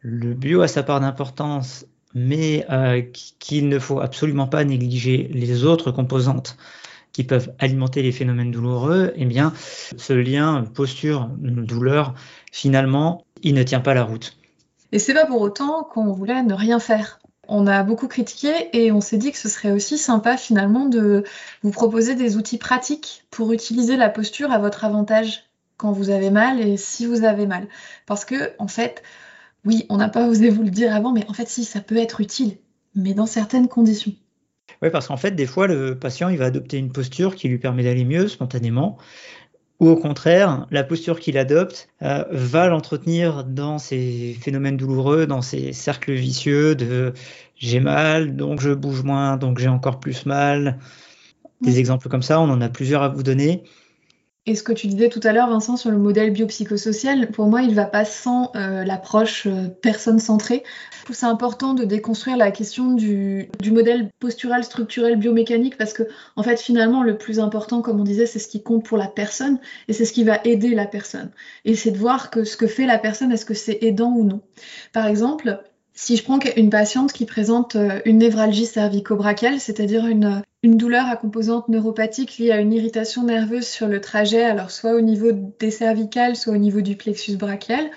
le 0.00 0.34
bio 0.34 0.62
a 0.62 0.68
sa 0.68 0.82
part 0.82 1.00
d'importance, 1.00 1.86
mais 2.14 2.66
euh, 2.70 3.02
qu'il 3.38 3.68
ne 3.68 3.78
faut 3.78 4.00
absolument 4.00 4.48
pas 4.48 4.64
négliger 4.64 5.30
les 5.32 5.64
autres 5.64 5.92
composantes 5.92 6.56
qui 7.12 7.24
peuvent 7.24 7.52
alimenter 7.58 8.02
les 8.02 8.12
phénomènes 8.12 8.50
douloureux, 8.50 9.12
eh 9.16 9.24
bien, 9.24 9.52
ce 9.96 10.12
lien 10.12 10.64
posture-douleur, 10.74 12.14
finalement, 12.50 13.24
il 13.42 13.54
ne 13.54 13.62
tient 13.62 13.80
pas 13.80 13.94
la 13.94 14.04
route. 14.04 14.36
Et 14.92 14.98
c'est 14.98 15.14
pas 15.14 15.26
pour 15.26 15.40
autant 15.40 15.84
qu'on 15.84 16.12
voulait 16.12 16.42
ne 16.42 16.54
rien 16.54 16.78
faire. 16.78 17.18
On 17.48 17.66
a 17.66 17.82
beaucoup 17.82 18.08
critiqué 18.08 18.68
et 18.72 18.92
on 18.92 19.00
s'est 19.00 19.18
dit 19.18 19.32
que 19.32 19.38
ce 19.38 19.48
serait 19.48 19.72
aussi 19.72 19.98
sympa 19.98 20.36
finalement 20.36 20.86
de 20.86 21.24
vous 21.62 21.70
proposer 21.70 22.14
des 22.14 22.36
outils 22.36 22.58
pratiques 22.58 23.24
pour 23.30 23.52
utiliser 23.52 23.96
la 23.96 24.08
posture 24.08 24.52
à 24.52 24.58
votre 24.58 24.84
avantage 24.84 25.44
quand 25.76 25.92
vous 25.92 26.10
avez 26.10 26.30
mal 26.30 26.60
et 26.60 26.76
si 26.76 27.06
vous 27.06 27.24
avez 27.24 27.46
mal. 27.46 27.66
Parce 28.06 28.24
que, 28.24 28.52
en 28.58 28.68
fait, 28.68 29.02
oui, 29.64 29.86
on 29.88 29.96
n'a 29.96 30.08
pas 30.08 30.28
osé 30.28 30.50
vous 30.50 30.62
le 30.62 30.70
dire 30.70 30.94
avant, 30.94 31.12
mais 31.12 31.26
en 31.28 31.32
fait, 31.32 31.48
si, 31.48 31.64
ça 31.64 31.80
peut 31.80 31.96
être 31.96 32.20
utile, 32.20 32.56
mais 32.94 33.14
dans 33.14 33.26
certaines 33.26 33.68
conditions. 33.68 34.12
Oui, 34.82 34.90
parce 34.90 35.06
qu'en 35.06 35.16
fait, 35.16 35.30
des 35.32 35.46
fois, 35.46 35.66
le 35.68 35.96
patient, 35.98 36.28
il 36.28 36.38
va 36.38 36.46
adopter 36.46 36.76
une 36.76 36.90
posture 36.90 37.36
qui 37.36 37.48
lui 37.48 37.58
permet 37.58 37.84
d'aller 37.84 38.04
mieux 38.04 38.26
spontanément, 38.28 38.98
ou 39.80 39.88
au 39.88 39.96
contraire, 39.96 40.66
la 40.70 40.84
posture 40.84 41.18
qu'il 41.18 41.38
adopte 41.38 41.88
euh, 42.02 42.24
va 42.30 42.68
l'entretenir 42.68 43.44
dans 43.44 43.78
ces 43.78 44.36
phénomènes 44.40 44.76
douloureux, 44.76 45.26
dans 45.26 45.42
ces 45.42 45.72
cercles 45.72 46.12
vicieux 46.12 46.74
de 46.76 47.12
j'ai 47.56 47.80
mal, 47.80 48.36
donc 48.36 48.60
je 48.60 48.70
bouge 48.70 49.02
moins, 49.02 49.36
donc 49.36 49.58
j'ai 49.58 49.68
encore 49.68 50.00
plus 50.00 50.26
mal. 50.26 50.78
Des 51.62 51.78
exemples 51.78 52.08
comme 52.08 52.22
ça, 52.22 52.40
on 52.40 52.50
en 52.50 52.60
a 52.60 52.68
plusieurs 52.68 53.02
à 53.02 53.08
vous 53.08 53.22
donner. 53.22 53.64
Et 54.44 54.56
ce 54.56 54.64
que 54.64 54.72
tu 54.72 54.88
disais 54.88 55.08
tout 55.08 55.20
à 55.22 55.32
l'heure, 55.32 55.48
Vincent, 55.48 55.76
sur 55.76 55.92
le 55.92 55.98
modèle 55.98 56.32
biopsychosocial, 56.32 57.30
pour 57.30 57.46
moi, 57.46 57.62
il 57.62 57.76
va 57.76 57.84
pas 57.84 58.04
sans 58.04 58.50
euh, 58.56 58.82
l'approche 58.82 59.46
euh, 59.46 59.68
personne 59.68 60.18
centrée. 60.18 60.64
C'est 61.12 61.26
important 61.26 61.74
de 61.74 61.84
déconstruire 61.84 62.36
la 62.36 62.50
question 62.50 62.92
du, 62.92 63.48
modèle 63.70 64.10
postural, 64.18 64.64
structurel, 64.64 65.14
biomécanique, 65.14 65.78
parce 65.78 65.92
que, 65.92 66.02
en 66.34 66.42
fait, 66.42 66.58
finalement, 66.58 67.04
le 67.04 67.16
plus 67.16 67.38
important, 67.38 67.82
comme 67.82 68.00
on 68.00 68.04
disait, 68.04 68.26
c'est 68.26 68.40
ce 68.40 68.48
qui 68.48 68.64
compte 68.64 68.84
pour 68.84 68.98
la 68.98 69.06
personne 69.06 69.60
et 69.86 69.92
c'est 69.92 70.04
ce 70.04 70.12
qui 70.12 70.24
va 70.24 70.40
aider 70.42 70.74
la 70.74 70.86
personne. 70.86 71.30
Et 71.64 71.76
c'est 71.76 71.92
de 71.92 71.98
voir 71.98 72.30
que 72.30 72.42
ce 72.42 72.56
que 72.56 72.66
fait 72.66 72.86
la 72.86 72.98
personne, 72.98 73.30
est-ce 73.30 73.46
que 73.46 73.54
c'est 73.54 73.78
aidant 73.82 74.10
ou 74.10 74.24
non. 74.24 74.40
Par 74.92 75.06
exemple, 75.06 75.62
si 75.94 76.16
je 76.16 76.24
prends 76.24 76.38
une 76.56 76.70
patiente 76.70 77.12
qui 77.12 77.26
présente 77.26 77.76
euh, 77.76 78.00
une 78.04 78.18
névralgie 78.18 78.66
cervico-brachiale, 78.66 79.60
c'est-à-dire 79.60 80.06
une, 80.06 80.42
douleur 80.64 81.06
à 81.06 81.16
composante 81.16 81.68
neuropathique 81.68 82.38
liée 82.38 82.52
à 82.52 82.60
une 82.60 82.72
irritation 82.72 83.24
nerveuse 83.24 83.66
sur 83.66 83.88
le 83.88 84.00
trajet, 84.00 84.44
alors 84.44 84.70
soit 84.70 84.94
au 84.94 85.00
niveau 85.00 85.30
des 85.58 85.70
cervicales, 85.70 86.36
soit 86.36 86.54
au 86.54 86.58
niveau 86.58 86.80
du 86.80 86.96
plexus 86.96 87.36
brachial, 87.36 87.90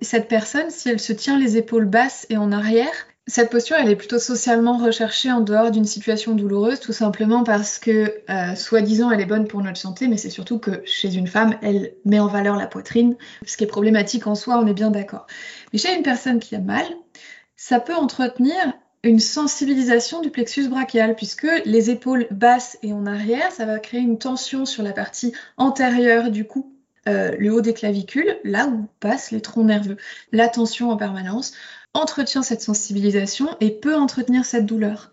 cette 0.00 0.28
personne, 0.28 0.70
si 0.70 0.88
elle 0.88 1.00
se 1.00 1.12
tient 1.12 1.38
les 1.38 1.56
épaules 1.56 1.84
basses 1.84 2.26
et 2.30 2.36
en 2.36 2.52
arrière, 2.52 2.92
cette 3.28 3.50
posture, 3.50 3.76
elle 3.78 3.88
est 3.88 3.96
plutôt 3.96 4.18
socialement 4.18 4.78
recherchée 4.78 5.30
en 5.30 5.40
dehors 5.40 5.70
d'une 5.70 5.84
situation 5.84 6.34
douloureuse, 6.34 6.80
tout 6.80 6.92
simplement 6.92 7.44
parce 7.44 7.78
que, 7.78 8.12
euh, 8.28 8.54
soi-disant, 8.56 9.12
elle 9.12 9.20
est 9.20 9.26
bonne 9.26 9.46
pour 9.46 9.62
notre 9.62 9.78
santé, 9.78 10.08
mais 10.08 10.16
c'est 10.16 10.30
surtout 10.30 10.58
que 10.58 10.82
chez 10.84 11.14
une 11.14 11.28
femme, 11.28 11.56
elle 11.62 11.92
met 12.04 12.18
en 12.18 12.26
valeur 12.26 12.56
la 12.56 12.66
poitrine, 12.66 13.16
ce 13.46 13.56
qui 13.56 13.62
est 13.62 13.68
problématique 13.68 14.26
en 14.26 14.34
soi, 14.34 14.58
on 14.58 14.66
est 14.66 14.74
bien 14.74 14.90
d'accord. 14.90 15.28
Mais 15.72 15.78
chez 15.78 15.94
une 15.96 16.02
personne 16.02 16.40
qui 16.40 16.56
a 16.56 16.60
mal, 16.60 16.84
ça 17.62 17.78
peut 17.78 17.94
entretenir 17.94 18.56
une 19.04 19.20
sensibilisation 19.20 20.20
du 20.20 20.30
plexus 20.30 20.68
brachial, 20.68 21.14
puisque 21.14 21.46
les 21.64 21.90
épaules 21.90 22.26
basses 22.32 22.76
et 22.82 22.92
en 22.92 23.06
arrière, 23.06 23.52
ça 23.52 23.66
va 23.66 23.78
créer 23.78 24.00
une 24.00 24.18
tension 24.18 24.66
sur 24.66 24.82
la 24.82 24.90
partie 24.90 25.32
antérieure 25.58 26.32
du 26.32 26.44
cou, 26.44 26.74
euh, 27.06 27.36
le 27.38 27.54
haut 27.54 27.60
des 27.60 27.72
clavicules, 27.72 28.36
là 28.42 28.66
où 28.66 28.88
passent 28.98 29.30
les 29.30 29.40
troncs 29.40 29.64
nerveux. 29.64 29.96
La 30.32 30.48
tension 30.48 30.90
en 30.90 30.96
permanence 30.96 31.52
entretient 31.94 32.42
cette 32.42 32.62
sensibilisation 32.62 33.56
et 33.60 33.70
peut 33.70 33.94
entretenir 33.94 34.44
cette 34.44 34.66
douleur. 34.66 35.12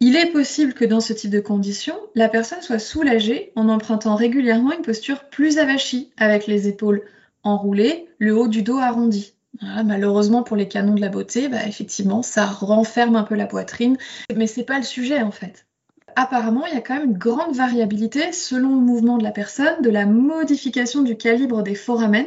Il 0.00 0.16
est 0.16 0.32
possible 0.32 0.72
que 0.72 0.86
dans 0.86 1.00
ce 1.00 1.12
type 1.12 1.30
de 1.30 1.40
conditions, 1.40 2.00
la 2.14 2.30
personne 2.30 2.62
soit 2.62 2.78
soulagée 2.78 3.52
en 3.54 3.68
empruntant 3.68 4.14
régulièrement 4.14 4.72
une 4.72 4.80
posture 4.80 5.24
plus 5.24 5.58
avachie, 5.58 6.10
avec 6.16 6.46
les 6.46 6.68
épaules 6.68 7.02
enroulées, 7.42 8.08
le 8.18 8.34
haut 8.34 8.48
du 8.48 8.62
dos 8.62 8.78
arrondi 8.78 9.35
malheureusement 9.62 10.42
pour 10.42 10.56
les 10.56 10.68
canons 10.68 10.94
de 10.94 11.00
la 11.00 11.08
beauté, 11.08 11.48
bah, 11.48 11.66
effectivement, 11.66 12.22
ça 12.22 12.46
renferme 12.46 13.16
un 13.16 13.22
peu 13.22 13.34
la 13.34 13.46
poitrine, 13.46 13.96
mais 14.34 14.46
c'est 14.46 14.64
pas 14.64 14.78
le 14.78 14.84
sujet 14.84 15.22
en 15.22 15.30
fait. 15.30 15.66
Apparemment, 16.14 16.64
il 16.66 16.74
y 16.74 16.78
a 16.78 16.80
quand 16.80 16.94
même 16.94 17.10
une 17.10 17.18
grande 17.18 17.54
variabilité 17.54 18.32
selon 18.32 18.70
le 18.70 18.80
mouvement 18.80 19.18
de 19.18 19.22
la 19.22 19.32
personne, 19.32 19.82
de 19.82 19.90
la 19.90 20.06
modification 20.06 21.02
du 21.02 21.16
calibre 21.16 21.62
des 21.62 21.74
foramen 21.74 22.26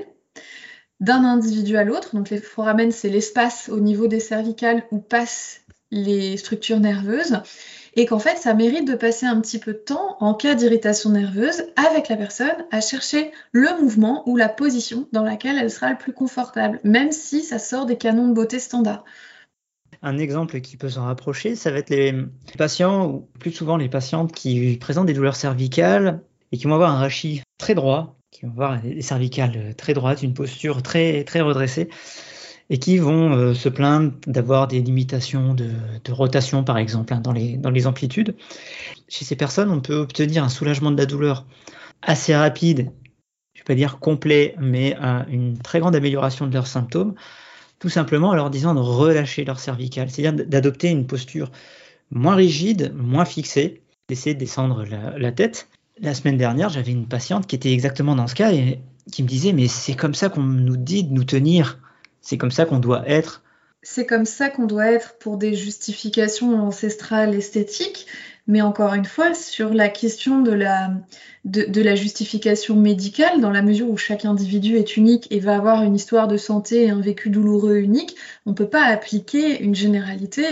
d'un 1.00 1.24
individu 1.24 1.78
à 1.78 1.84
l'autre. 1.84 2.16
Donc 2.16 2.30
les 2.30 2.38
foramen, 2.38 2.92
c'est 2.92 3.10
l'espace 3.10 3.70
au 3.70 3.80
niveau 3.80 4.08
des 4.08 4.20
cervicales 4.20 4.84
où 4.92 5.00
passent 5.00 5.62
les 5.92 6.38
structures 6.38 6.80
nerveuses 6.80 7.42
et 8.00 8.06
qu'en 8.06 8.18
fait, 8.18 8.38
ça 8.38 8.54
mérite 8.54 8.88
de 8.88 8.96
passer 8.96 9.26
un 9.26 9.42
petit 9.42 9.60
peu 9.60 9.74
de 9.74 9.78
temps 9.78 10.16
en 10.22 10.34
cas 10.34 10.56
d'irritation 10.56 11.10
nerveuse 11.10 11.64
avec 11.76 12.08
la 12.08 12.16
personne 12.16 12.66
à 12.72 12.80
chercher 12.80 13.34
le 13.52 13.68
mouvement 13.82 14.24
ou 14.26 14.38
la 14.38 14.48
position 14.48 15.10
dans 15.12 15.26
laquelle 15.26 15.58
elle 15.58 15.70
sera 15.70 15.90
le 15.90 15.98
plus 15.98 16.14
confortable, 16.14 16.80
même 16.86 17.12
si 17.12 17.44
ça 17.44 17.60
sort 17.60 17.86
des 17.86 17.98
canons 17.98 18.30
de 18.30 18.34
beauté 18.34 18.58
standard. 18.60 19.04
Un 20.02 20.18
exemple 20.18 20.62
qui 20.62 20.78
peut 20.78 20.88
s'en 20.88 21.04
rapprocher, 21.04 21.58
ça 21.58 21.72
va 21.72 21.80
être 21.80 21.90
les 21.90 22.16
patients, 22.58 23.06
ou 23.06 23.28
plus 23.38 23.52
souvent 23.52 23.76
les 23.76 23.90
patientes 23.90 24.32
qui 24.32 24.78
présentent 24.78 25.08
des 25.08 25.14
douleurs 25.14 25.36
cervicales 25.36 26.22
et 26.54 26.58
qui 26.58 26.68
vont 26.68 26.76
avoir 26.76 26.92
un 26.92 27.00
rachis 27.00 27.42
très 27.58 27.76
droit, 27.76 28.16
qui 28.32 28.46
vont 28.46 28.52
avoir 28.54 28.80
des 28.80 29.02
cervicales 29.02 29.76
très 29.76 29.94
droites, 29.94 30.24
une 30.24 30.34
posture 30.34 30.84
très, 30.84 31.26
très 31.26 31.42
redressée 31.42 31.90
et 32.70 32.78
qui 32.78 32.98
vont 32.98 33.32
euh, 33.34 33.54
se 33.54 33.70
plaindre 33.70 34.14
d'avoir 34.28 34.68
des 34.68 34.82
limitations 34.82 35.54
de, 35.54 35.72
rotation, 36.10 36.64
par 36.64 36.78
exemple, 36.78 37.14
hein, 37.14 37.20
dans, 37.20 37.32
les, 37.32 37.58
dans 37.58 37.72
les 37.72 37.88
amplitudes. 37.88 38.36
Chez 39.08 39.26
ces 39.26 39.36
personnes, 39.36 39.72
on 39.72 39.82
peut 39.82 39.96
obtenir 39.96 40.44
un 40.44 40.50
soulagement 40.50 40.92
de 40.92 40.98
la 40.98 41.06
douleur 41.06 41.46
assez 42.02 42.36
rapide, 42.36 42.92
je 43.54 43.62
ne 43.62 43.64
vais 43.64 43.66
pas 43.66 43.76
dire 43.76 44.00
complet, 44.00 44.56
mais 44.60 44.96
euh, 45.02 45.24
une 45.30 45.58
très 45.58 45.80
grande 45.80 45.96
amélioration 45.96 46.48
de 46.48 46.54
leurs 46.54 46.68
symptômes, 46.68 47.16
tout 47.80 47.90
simplement 47.90 48.30
en 48.30 48.36
leur 48.36 48.50
disant 48.50 48.76
de 48.76 48.80
relâcher 48.80 49.46
leur 49.46 49.60
cervical, 49.60 50.10
c'est-à-dire 50.10 50.46
d'adopter 50.46 50.90
une 50.90 51.08
posture 51.08 51.52
moins 52.12 52.36
rigide, 52.36 52.94
moins 52.96 53.26
fixée, 53.26 53.82
d'essayer 54.08 54.34
de 54.34 54.40
descendre 54.40 54.84
la 54.86 55.32
tête. 55.32 55.70
La 56.02 56.14
semaine 56.14 56.38
dernière, 56.38 56.70
j'avais 56.70 56.92
une 56.92 57.08
patiente 57.08 57.46
qui 57.46 57.56
était 57.56 57.72
exactement 57.72 58.16
dans 58.16 58.28
ce 58.28 58.36
cas 58.36 58.52
et 58.52 58.82
qui 59.12 59.24
me 59.24 59.28
disait 59.28 59.54
mais 59.54 59.68
c'est 59.68 59.94
comme 59.94 60.14
ça 60.14 60.30
qu'on 60.30 60.42
nous 60.42 60.78
dit 60.78 61.04
de 61.04 61.14
nous 61.14 61.24
tenir 61.24 61.78
c'est 62.22 62.38
comme 62.38 62.52
ça 62.52 62.66
qu'on 62.66 62.80
doit 62.80 63.08
être. 63.08 63.42
C'est 63.82 64.06
comme 64.06 64.26
ça 64.26 64.50
qu'on 64.50 64.66
doit 64.66 64.92
être 64.92 65.18
pour 65.20 65.38
des 65.38 65.54
justifications 65.54 66.56
ancestrales 66.62 67.34
esthétiques, 67.34 68.08
mais 68.46 68.62
encore 68.62 68.94
une 68.94 69.06
fois, 69.06 69.34
sur 69.34 69.74
la 69.74 69.88
question 69.88 70.42
de 70.42 70.52
la, 70.52 70.92
de, 71.46 71.82
la 71.82 71.96
justification 71.96 72.76
médicale, 72.76 73.40
dans 73.40 73.52
la 73.52 73.62
mesure 73.62 73.90
où 73.90 73.96
chaque 73.96 74.26
individu 74.26 74.76
est 74.76 74.98
unique 74.98 75.28
et 75.32 75.40
va 75.40 75.56
avoir 75.56 75.84
une 75.84 75.96
histoire 75.96 76.28
de 76.28 76.36
santé 76.36 76.86
et 76.86 76.90
un 76.90 77.00
vécu 77.00 77.30
douloureux 77.30 77.78
unique, 77.78 78.16
on 78.46 78.50
ne 78.50 78.56
peut 78.56 78.68
pas 78.68 78.84
appliquer 78.84 79.62
une 79.62 79.76
généralité 79.76 80.46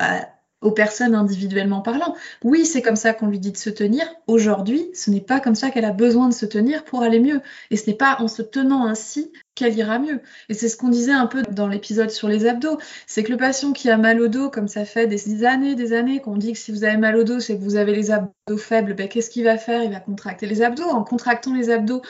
à, 0.00 0.33
aux 0.64 0.72
personnes 0.72 1.14
individuellement 1.14 1.80
parlant. 1.80 2.16
Oui, 2.42 2.64
c'est 2.66 2.82
comme 2.82 2.96
ça 2.96 3.12
qu'on 3.12 3.28
lui 3.28 3.38
dit 3.38 3.52
de 3.52 3.56
se 3.56 3.70
tenir. 3.70 4.04
Aujourd'hui, 4.26 4.90
ce 4.94 5.10
n'est 5.10 5.20
pas 5.20 5.38
comme 5.38 5.54
ça 5.54 5.70
qu'elle 5.70 5.84
a 5.84 5.92
besoin 5.92 6.28
de 6.28 6.34
se 6.34 6.46
tenir 6.46 6.84
pour 6.84 7.02
aller 7.02 7.20
mieux. 7.20 7.40
Et 7.70 7.76
ce 7.76 7.88
n'est 7.88 7.96
pas 7.96 8.16
en 8.18 8.28
se 8.28 8.42
tenant 8.42 8.86
ainsi 8.86 9.30
qu'elle 9.54 9.76
ira 9.76 9.98
mieux. 9.98 10.20
Et 10.48 10.54
c'est 10.54 10.68
ce 10.68 10.76
qu'on 10.76 10.88
disait 10.88 11.12
un 11.12 11.26
peu 11.26 11.42
dans 11.42 11.68
l'épisode 11.68 12.10
sur 12.10 12.28
les 12.28 12.46
abdos. 12.46 12.78
C'est 13.06 13.22
que 13.22 13.30
le 13.30 13.36
patient 13.36 13.72
qui 13.72 13.90
a 13.90 13.98
mal 13.98 14.20
au 14.20 14.28
dos, 14.28 14.50
comme 14.50 14.66
ça 14.66 14.84
fait 14.84 15.06
des 15.06 15.44
années, 15.44 15.74
des 15.74 15.92
années 15.92 16.20
qu'on 16.20 16.36
dit 16.36 16.52
que 16.52 16.58
si 16.58 16.72
vous 16.72 16.84
avez 16.84 16.96
mal 16.96 17.16
au 17.16 17.24
dos, 17.24 17.40
c'est 17.40 17.56
que 17.56 17.62
vous 17.62 17.76
avez 17.76 17.94
les 17.94 18.10
abdos 18.10 18.56
faibles, 18.56 18.94
ben, 18.94 19.06
qu'est-ce 19.06 19.30
qu'il 19.30 19.44
va 19.44 19.58
faire? 19.58 19.82
Il 19.82 19.90
va 19.90 20.00
contracter 20.00 20.46
les 20.46 20.62
abdos. 20.62 20.88
En 20.88 21.04
contractant 21.04 21.54
les 21.54 21.70
abdos, 21.70 22.02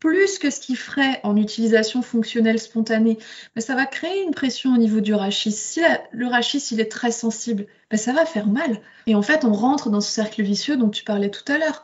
plus 0.00 0.38
que 0.38 0.50
ce 0.50 0.60
qu'il 0.60 0.76
ferait 0.76 1.20
en 1.22 1.36
utilisation 1.36 2.02
fonctionnelle 2.02 2.58
spontanée, 2.58 3.18
mais 3.54 3.62
ça 3.62 3.76
va 3.76 3.86
créer 3.86 4.22
une 4.24 4.32
pression 4.32 4.74
au 4.74 4.78
niveau 4.78 5.00
du 5.00 5.14
rachis. 5.14 5.52
Si 5.52 5.80
le 6.10 6.26
rachis 6.26 6.62
il 6.72 6.80
est 6.80 6.90
très 6.90 7.12
sensible, 7.12 7.66
ben 7.90 7.98
ça 7.98 8.12
va 8.12 8.24
faire 8.24 8.46
mal. 8.46 8.80
Et 9.06 9.14
en 9.14 9.22
fait, 9.22 9.44
on 9.44 9.52
rentre 9.52 9.90
dans 9.90 10.00
ce 10.00 10.10
cercle 10.10 10.42
vicieux 10.42 10.76
dont 10.76 10.88
tu 10.88 11.04
parlais 11.04 11.30
tout 11.30 11.44
à 11.52 11.58
l'heure. 11.58 11.82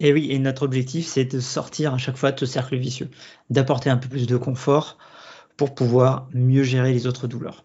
Et 0.00 0.14
oui, 0.14 0.28
et 0.30 0.38
notre 0.38 0.62
objectif, 0.62 1.06
c'est 1.06 1.26
de 1.26 1.40
sortir 1.40 1.92
à 1.92 1.98
chaque 1.98 2.16
fois 2.16 2.32
de 2.32 2.40
ce 2.40 2.46
cercle 2.46 2.76
vicieux, 2.76 3.10
d'apporter 3.50 3.90
un 3.90 3.98
peu 3.98 4.08
plus 4.08 4.26
de 4.26 4.38
confort 4.38 4.96
pour 5.58 5.74
pouvoir 5.74 6.28
mieux 6.32 6.62
gérer 6.62 6.94
les 6.94 7.06
autres 7.06 7.26
douleurs. 7.26 7.64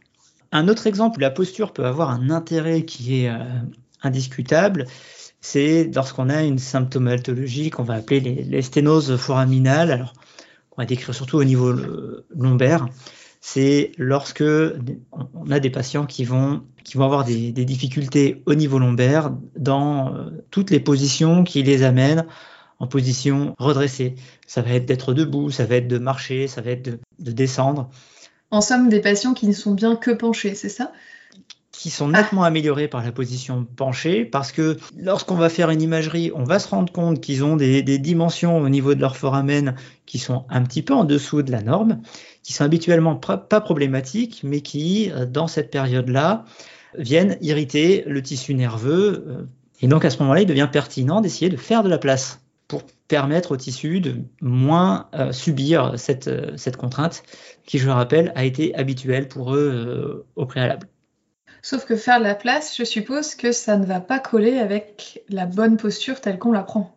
Un 0.52 0.68
autre 0.68 0.88
exemple 0.88 1.18
où 1.18 1.22
la 1.22 1.32
posture 1.32 1.72
peut 1.72 1.86
avoir 1.86 2.10
un 2.10 2.30
intérêt 2.30 2.84
qui 2.84 3.22
est 3.22 3.30
euh, 3.30 3.40
indiscutable, 4.04 4.86
c'est 5.46 5.92
lorsqu'on 5.94 6.30
a 6.30 6.42
une 6.42 6.58
symptomatologie 6.58 7.70
qu'on 7.70 7.84
va 7.84 7.94
appeler 7.94 8.20
les, 8.20 8.62
sténoses 8.64 9.16
foraminales, 9.16 9.92
alors 9.92 10.14
on 10.72 10.82
va 10.82 10.86
décrire 10.88 11.14
surtout 11.14 11.38
au 11.38 11.44
niveau 11.44 11.70
euh, 11.70 12.26
lombaire, 12.36 12.88
c'est 13.42 13.92
lorsque 14.00 14.44
on 14.44 15.52
a 15.52 15.60
des 15.60 15.70
patients 15.70 16.08
qui 16.08 16.26
vont, 16.26 16.64
qui 16.84 16.98
vont 16.98 17.06
avoir 17.06 17.26
des, 17.26 17.52
difficultés 17.52 18.42
au 18.48 18.56
niveau 18.56 18.80
lombaire 18.80 19.32
dans 19.56 20.16
euh, 20.16 20.32
toutes 20.50 20.72
les 20.72 20.80
positions 20.80 21.44
qui 21.44 21.62
les 21.62 21.84
amènent 21.84 22.26
en 22.80 22.88
position 22.88 23.54
redressée. 23.60 24.16
Ça 24.48 24.64
va 24.64 24.72
être 24.72 24.88
d'être 24.88 25.14
debout, 25.14 25.52
ça 25.52 25.66
va 25.66 25.76
être 25.76 25.88
de 25.88 26.00
marcher, 26.00 26.48
ça 26.48 26.62
va 26.62 26.72
être 26.72 27.00
de 27.20 27.32
descendre. 27.32 27.92
En 28.50 28.62
somme, 28.62 28.90
des 28.90 29.00
patients 29.00 29.36
qui 29.36 29.48
ne 29.48 29.54
sont 29.54 29.76
bien 29.76 29.96
que 29.96 30.10
penchés, 30.10 30.56
c'est 30.56 30.70
ça? 30.70 30.92
Qui 31.86 31.92
sont 31.92 32.08
nettement 32.08 32.44
améliorés 32.44 32.88
par 32.88 33.04
la 33.04 33.12
position 33.12 33.64
penchée, 33.76 34.26
parce 34.26 34.52
que 34.52 34.76
lorsqu'on 34.98 35.36
va 35.36 35.50
faire 35.50 35.70
une 35.70 35.84
imagerie, 35.84 36.32
on 36.34 36.44
va 36.44 36.58
se 36.58 36.68
rendre 36.68 36.92
compte 36.92 37.22
qu'ils 37.22 37.44
ont 37.44 37.58
des, 37.58 37.84
dimensions 38.00 38.58
au 38.58 38.70
niveau 38.70 38.96
de 38.96 39.02
leur 39.02 39.16
foramen 39.16 39.76
qui 40.08 40.18
sont 40.18 40.46
un 40.50 40.64
petit 40.64 40.82
peu 40.82 40.96
en 40.96 41.04
dessous 41.04 41.44
de 41.44 41.52
la 41.52 41.62
norme, 41.62 42.02
qui 42.42 42.54
sont 42.54 42.64
habituellement 42.64 43.16
pas 43.16 43.38
problématiques, 43.38 44.42
mais 44.44 44.62
qui, 44.62 45.12
euh, 45.12 45.28
dans 45.28 45.46
cette 45.46 45.70
période-là, 45.70 46.46
viennent 46.98 47.38
irriter 47.42 48.04
le 48.08 48.24
tissu 48.24 48.56
nerveux. 48.56 49.24
Euh, 49.28 49.44
et 49.80 49.88
donc 49.88 50.06
à 50.06 50.10
ce 50.10 50.18
moment-là, 50.24 50.42
il 50.42 50.48
devient 50.48 50.70
pertinent 50.72 51.22
d'essayer 51.22 51.52
de 51.52 51.58
faire 51.58 51.84
de 51.84 51.90
la 51.90 52.00
place 52.00 52.42
pour 52.68 52.82
permettre 53.08 53.52
au 53.52 53.58
tissu 53.58 54.02
de 54.02 54.16
moins 54.42 55.08
euh, 55.14 55.32
subir 55.32 56.00
cette, 56.00 56.32
cette 56.58 56.78
contrainte 56.78 57.22
qui, 57.68 57.78
je 57.78 57.86
le 57.86 57.94
rappelle, 57.94 58.32
a 58.34 58.44
été 58.44 58.74
habituelle 58.74 59.28
pour 59.28 59.54
eux 59.54 60.26
au 60.36 60.48
préalable. 60.48 60.88
Sauf 61.66 61.86
que 61.86 61.96
faire 61.96 62.20
de 62.20 62.26
la 62.26 62.36
place, 62.36 62.78
je 62.78 62.84
suppose 62.84 63.34
que 63.34 63.52
ça 63.52 63.76
ne 63.76 63.88
va 63.88 64.00
pas 64.00 64.20
coller 64.20 64.60
avec 64.60 65.24
la 65.30 65.48
bonne 65.48 65.78
posture 65.78 66.22
telle 66.22 66.38
qu'on 66.38 66.52
la 66.52 66.62
prend. 66.62 66.96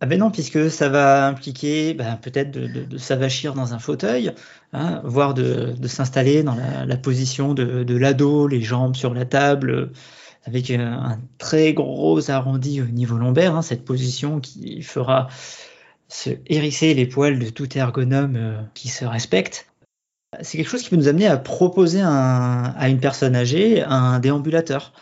ah 0.00 0.06
ben 0.06 0.18
non, 0.18 0.32
puisque 0.32 0.72
ça 0.72 0.88
va 0.88 1.28
impliquer 1.28 1.94
ben, 1.94 2.18
peut-être 2.20 2.50
de, 2.50 2.98
s'avachir 2.98 3.54
dans 3.54 3.74
un 3.74 3.78
fauteuil, 3.78 4.32
hein, 4.72 5.00
voire 5.04 5.34
de, 5.34 5.76
s'installer 5.86 6.42
dans 6.42 6.56
la, 6.56 6.96
position 6.96 7.54
de, 7.54 7.96
l'ado, 7.96 8.48
les 8.48 8.60
jambes 8.60 8.96
sur 8.96 9.14
la 9.14 9.24
table, 9.24 9.92
avec 10.46 10.68
un, 10.72 11.20
très 11.38 11.72
gros 11.72 12.28
arrondi 12.28 12.82
au 12.82 12.86
niveau 12.86 13.16
lombaire, 13.16 13.54
hein, 13.54 13.62
cette 13.62 13.84
position 13.84 14.40
qui 14.40 14.82
fera 14.82 15.28
se 16.08 16.30
hérisser 16.48 16.92
les 16.92 17.06
poils 17.06 17.38
de 17.38 17.50
tout 17.50 17.78
ergonome 17.78 18.34
euh, 18.34 18.60
qui 18.74 18.88
se 18.88 19.04
respecte. 19.04 19.68
C'est 20.42 20.58
quelque 20.58 20.68
chose 20.68 20.82
qui 20.82 20.90
peut 20.90 20.96
nous 20.96 21.08
amener 21.08 21.26
à 21.26 21.36
proposer 21.36 22.00
à 22.02 22.88
une 22.88 23.00
personne 23.00 23.36
âgée 23.36 23.82
un 23.82 24.18
déambulateur. 24.18 24.92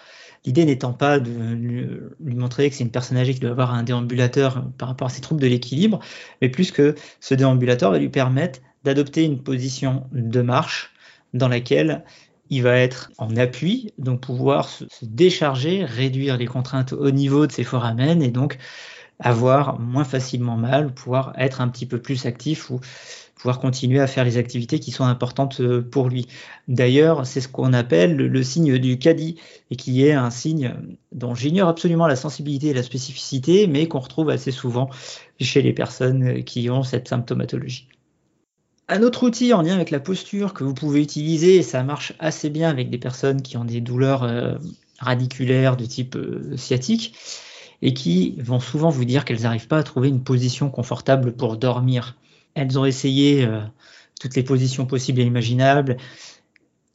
L'idée 0.45 0.65
n'étant 0.67 0.93
pas 0.93 1.21
de 1.21 1.31
lui 2.21 2.35
montrer 2.35 2.69
que 2.69 2.77
c'est 2.77 2.85
une 2.85 2.91
personne 2.91 3.17
âgée 3.17 3.33
qui 3.33 3.41
doit 3.41 3.51
avoir 3.51 3.73
un 3.73 3.83
déambulateur 3.83 4.65
par 4.77 4.89
rapport 4.89 5.07
à 5.07 5.11
ses 5.11 5.23
troubles 5.23 5.41
de 5.41 5.47
l'équilibre, 5.47 6.01
mais 6.43 6.51
plus 6.51 6.71
que 6.71 6.95
ce 7.21 7.35
déambulateur 7.35 7.91
va 7.91 7.99
lui 7.99 8.11
permettre 8.11 8.61
d'adopter 8.85 9.25
une 9.25 9.43
position 9.43 10.05
de 10.13 10.43
marche 10.43 10.93
dans 11.33 11.49
laquelle 11.49 12.05
il 12.51 12.63
va 12.63 12.77
être 12.77 13.11
en 13.17 13.35
appui, 13.37 13.95
donc 13.97 14.21
pouvoir 14.21 14.69
se 14.69 14.85
décharger, 15.03 15.85
réduire 15.85 16.37
les 16.37 16.47
contraintes 16.47 16.93
au 16.93 17.11
niveau 17.11 17.47
de 17.47 17.53
ses 17.53 17.65
foramen 17.65 18.23
et 18.23 18.31
donc 18.31 18.59
avoir 19.19 19.81
moins 19.81 20.05
facilement 20.05 20.57
mal, 20.57 20.93
pouvoir 20.93 21.33
être 21.39 21.63
un 21.63 21.69
petit 21.69 21.87
peu 21.87 22.01
plus 22.01 22.27
actif 22.27 22.71
ou 22.71 22.81
pouvoir 23.45 23.61
continuer 23.61 24.01
à 24.01 24.07
faire 24.07 24.25
les 24.25 24.39
activités 24.39 24.81
qui 24.81 24.91
sont 24.91 25.05
importantes 25.05 25.61
euh, 25.61 25.83
pour 25.83 26.09
lui. 26.09 26.27
D'ailleurs, 26.67 27.27
c'est 27.27 27.43
ce 27.43 27.49
qu'on 27.49 27.75
appelle 27.75 28.17
le, 28.17 28.43
signe 28.43 28.79
du 28.79 28.99
caddie 28.99 29.37
et 29.71 29.77
qui 29.77 30.03
est 30.03 30.15
un 30.15 30.31
signe 30.31 30.75
dont 31.13 31.35
j'ignore 31.35 31.69
absolument 31.69 32.07
la 32.07 32.17
sensibilité 32.17 32.69
et 32.69 32.73
la 32.73 32.83
spécificité, 32.83 33.67
mais 33.67 33.87
qu'on 33.87 33.99
retrouve 33.99 34.31
assez 34.31 34.51
souvent 34.51 34.89
chez 35.39 35.61
les 35.61 35.75
personnes 35.75 36.43
qui 36.45 36.71
ont 36.71 36.85
cette 36.85 37.07
symptomatologie. 37.07 37.87
Un 38.89 39.03
autre 39.03 39.25
outil 39.25 39.53
en 39.53 39.61
lien 39.61 39.75
avec 39.75 39.91
la 39.91 40.01
posture 40.01 40.55
que 40.55 40.65
vous 40.65 40.73
pouvez 40.73 41.03
utiliser, 41.03 41.57
et 41.57 41.63
ça 41.63 41.83
marche 41.83 42.15
assez 42.21 42.49
bien 42.49 42.71
avec 42.71 42.89
des 42.89 42.97
personnes 42.97 43.43
qui 43.43 43.59
ont 43.59 43.67
des 43.67 43.83
douleurs 43.83 44.23
euh, 44.23 44.55
radiculaires 45.01 45.77
de 45.77 45.85
type 45.85 46.17
euh, 46.17 46.57
sciatique, 46.57 47.15
et 47.83 47.93
qui 47.93 48.37
vont 48.39 48.61
souvent 48.61 48.89
vous 48.89 49.05
dire 49.05 49.27
qu'elles 49.27 49.43
n'arrivent 49.43 49.69
pas 49.69 49.81
à 49.81 49.83
trouver 49.83 50.09
une 50.09 50.25
position 50.25 50.71
confortable 50.71 51.33
pour 51.33 51.59
dormir. 51.59 52.17
Elles 52.55 52.79
ont 52.79 52.85
essayé 52.85 53.45
euh, 53.45 53.61
toutes 54.21 54.37
les 54.37 54.43
positions 54.43 54.87
possibles 54.87 55.21
et 55.21 55.25
imaginables. 55.25 55.97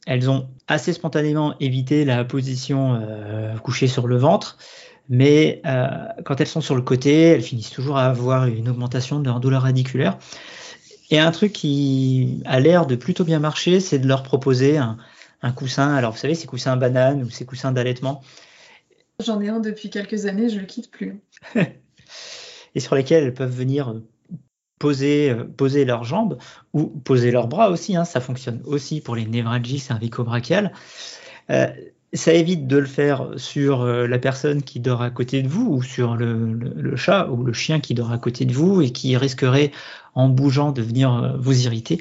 Elles 0.06 0.30
ont 0.30 0.48
assez 0.66 0.92
spontanément 0.92 1.54
évité 1.60 2.04
la 2.04 2.24
position 2.24 2.98
euh, 3.00 3.56
couchée 3.58 3.86
sur 3.86 4.06
le 4.06 4.16
ventre, 4.16 4.56
mais 5.08 5.60
euh, 5.66 5.86
quand 6.24 6.40
elles 6.40 6.46
sont 6.46 6.62
sur 6.62 6.74
le 6.74 6.82
côté, 6.82 7.22
elles 7.22 7.42
finissent 7.42 7.70
toujours 7.70 7.98
à 7.98 8.06
avoir 8.06 8.46
une 8.46 8.68
augmentation 8.68 9.20
de 9.20 9.26
leur 9.26 9.40
douleur 9.40 9.62
radiculaire. 9.62 10.18
Et 11.10 11.18
un 11.18 11.30
truc 11.32 11.52
qui 11.52 12.40
a 12.46 12.60
l'air 12.60 12.86
de 12.86 12.94
plutôt 12.94 13.24
bien 13.24 13.40
marcher, 13.40 13.80
c'est 13.80 13.98
de 13.98 14.06
leur 14.06 14.22
proposer 14.22 14.78
un, 14.78 14.96
un, 15.42 15.52
coussin. 15.52 15.94
Alors, 15.94 16.12
vous 16.12 16.18
savez, 16.18 16.34
ces 16.34 16.46
coussins 16.46 16.76
banane 16.76 17.22
ou 17.22 17.30
ces 17.30 17.44
coussins 17.44 17.72
d'allaitement. 17.72 18.22
J'en 19.22 19.40
ai 19.40 19.48
un 19.48 19.60
depuis 19.60 19.90
quelques 19.90 20.26
années, 20.26 20.48
je 20.48 20.60
le 20.60 20.66
quitte 20.66 20.90
plus. 20.90 21.20
et 22.74 22.80
sur 22.80 22.94
lesquels 22.94 23.24
elles 23.24 23.34
peuvent 23.34 23.54
venir 23.54 23.94
poser, 24.80 25.30
euh, 25.30 25.84
leurs 25.84 26.02
jambes 26.02 26.38
ou 26.72 26.86
poser 26.86 27.30
leurs 27.30 27.46
bras 27.46 27.70
aussi. 27.70 27.94
Hein, 27.94 28.04
ça 28.04 28.20
fonctionne 28.20 28.60
aussi 28.64 29.00
pour 29.00 29.14
les 29.14 29.26
névralgies 29.26 29.78
cervico-brachiales. 29.78 30.72
Euh, 31.50 31.68
ça 32.12 32.32
évite 32.32 32.66
de 32.66 32.78
le 32.78 32.86
faire 32.86 33.28
sur 33.36 33.82
euh, 33.82 34.08
la 34.08 34.18
personne 34.18 34.62
qui 34.64 34.80
dort 34.80 35.02
à 35.02 35.10
côté 35.10 35.42
de 35.42 35.48
vous 35.48 35.68
ou 35.70 35.82
sur 35.82 36.16
le, 36.16 36.96
chat 36.96 37.28
ou 37.28 37.44
le 37.44 37.52
chien 37.52 37.78
qui 37.78 37.94
dort 37.94 38.10
à 38.10 38.18
côté 38.18 38.44
de 38.44 38.52
vous 38.52 38.82
et 38.82 38.90
qui 38.90 39.16
risquerait 39.16 39.70
en 40.16 40.28
bougeant 40.28 40.72
de 40.72 40.82
venir 40.82 41.36
vous 41.38 41.66
irriter. 41.66 42.00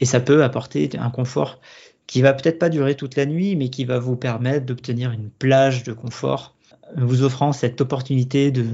Et 0.00 0.04
ça 0.04 0.20
peut 0.20 0.44
apporter 0.44 0.90
un 0.98 1.08
confort 1.08 1.58
qui 2.06 2.20
va 2.20 2.34
peut-être 2.34 2.58
pas 2.58 2.68
durer 2.68 2.96
toute 2.96 3.16
la 3.16 3.24
nuit, 3.24 3.56
mais 3.56 3.70
qui 3.70 3.84
va 3.84 3.98
vous 3.98 4.16
permettre 4.16 4.66
d'obtenir 4.66 5.10
une 5.10 5.30
plage 5.30 5.84
de 5.84 5.92
confort, 5.92 6.54
vous 6.96 7.22
offrant 7.22 7.52
cette 7.52 7.80
opportunité 7.80 8.50
de 8.50 8.64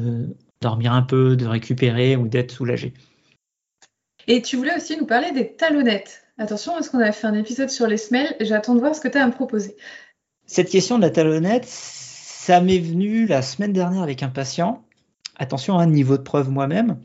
dormir 0.60 0.92
un 0.92 1.02
peu, 1.02 1.36
de 1.36 1.46
récupérer 1.46 2.16
ou 2.16 2.26
d'être 2.28 2.50
soulagé. 2.50 2.92
Et 4.28 4.42
tu 4.42 4.56
voulais 4.56 4.76
aussi 4.76 4.96
nous 4.96 5.06
parler 5.06 5.32
des 5.32 5.52
talonnettes. 5.52 6.22
Attention, 6.38 6.78
est-ce 6.78 6.90
qu'on 6.90 7.00
a 7.00 7.12
fait 7.12 7.26
un 7.26 7.34
épisode 7.34 7.70
sur 7.70 7.86
les 7.86 7.96
semelles 7.96 8.34
J'attends 8.40 8.74
de 8.74 8.80
voir 8.80 8.94
ce 8.94 9.00
que 9.00 9.08
tu 9.08 9.18
as 9.18 9.24
à 9.24 9.26
me 9.26 9.32
proposer. 9.32 9.76
Cette 10.46 10.70
question 10.70 10.96
de 10.96 11.02
la 11.02 11.10
talonnette, 11.10 11.66
ça 11.66 12.60
m'est 12.60 12.78
venu 12.78 13.26
la 13.26 13.42
semaine 13.42 13.72
dernière 13.72 14.02
avec 14.02 14.22
un 14.22 14.28
patient. 14.28 14.84
Attention, 15.36 15.78
un 15.78 15.86
niveau 15.86 16.16
de 16.16 16.22
preuve 16.22 16.50
moi-même. 16.50 16.98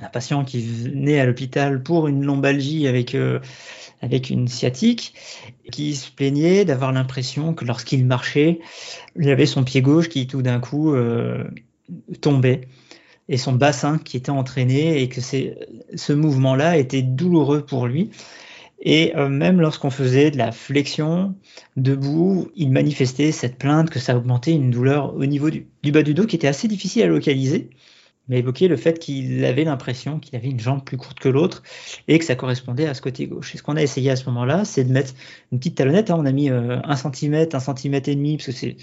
Un 0.00 0.08
patient 0.08 0.44
qui 0.44 0.60
venait 0.60 1.20
à 1.20 1.26
l'hôpital 1.26 1.82
pour 1.82 2.08
une 2.08 2.24
lombalgie 2.24 2.88
avec, 2.88 3.14
euh, 3.14 3.38
une 4.02 4.48
sciatique, 4.48 5.14
qui 5.70 5.94
se 5.94 6.10
plaignait 6.10 6.64
d'avoir 6.64 6.92
l'impression 6.92 7.54
que 7.54 7.64
lorsqu'il 7.64 8.04
marchait, 8.04 8.60
il 9.16 9.30
avait 9.30 9.46
son 9.46 9.64
pied 9.64 9.82
gauche 9.82 10.08
qui 10.08 10.26
tout 10.26 10.42
d'un 10.42 10.60
coup 10.60 10.92
euh, 10.92 11.44
tombait 12.20 12.68
et 13.28 13.36
son 13.36 13.52
bassin 13.52 13.98
qui 13.98 14.16
était 14.16 14.30
entraîné 14.30 15.02
et 15.02 15.08
que 15.08 15.20
ce 15.20 16.12
mouvement-là 16.12 16.76
était 16.76 17.02
douloureux 17.02 17.64
pour 17.64 17.86
lui. 17.86 18.10
Et 18.84 19.16
euh, 19.16 19.28
même 19.28 19.60
lorsqu'on 19.60 19.90
faisait 19.90 20.30
de 20.30 20.36
la 20.36 20.52
flexion 20.52 21.34
debout, 21.76 22.50
il 22.54 22.70
manifestait 22.70 23.32
cette 23.32 23.56
plainte 23.56 23.88
que 23.88 23.98
ça 23.98 24.16
augmentait 24.16 24.52
une 24.52 24.70
douleur 24.70 25.14
au 25.16 25.24
niveau 25.24 25.48
du, 25.48 25.66
bas 25.84 26.02
du 26.02 26.12
dos 26.12 26.26
qui 26.26 26.36
était 26.36 26.48
assez 26.48 26.68
difficile 26.68 27.02
à 27.04 27.06
localiser, 27.06 27.70
mais 28.28 28.40
évoquait 28.40 28.68
le 28.68 28.76
fait 28.76 28.98
qu'il 28.98 29.42
avait 29.46 29.64
l'impression 29.64 30.18
qu'il 30.18 30.36
avait 30.36 30.48
une 30.50 30.60
jambe 30.60 30.84
plus 30.84 30.98
courte 30.98 31.18
que 31.18 31.30
l'autre 31.30 31.62
et 32.08 32.18
que 32.18 32.26
ça 32.26 32.36
correspondait 32.36 32.86
à 32.86 32.92
ce 32.92 33.00
côté 33.00 33.26
gauche. 33.26 33.54
Et 33.54 33.58
ce 33.58 33.62
qu'on 33.62 33.76
a 33.76 33.82
essayé 33.82 34.10
à 34.10 34.16
ce 34.16 34.26
moment-là, 34.26 34.66
c'est 34.66 34.84
de 34.84 34.92
mettre 34.92 35.14
une 35.50 35.58
petite 35.58 35.76
talonnette. 35.76 36.10
Hein. 36.10 36.16
on 36.18 36.26
a 36.26 36.32
mis 36.32 36.50
euh, 36.50 36.78
un 36.84 36.96
centimètre, 36.96 37.56
un 37.56 37.60
centimètre 37.60 38.10
et 38.10 38.14
demi, 38.14 38.36
parce 38.36 38.46
que 38.46 38.52
c'est 38.52 38.76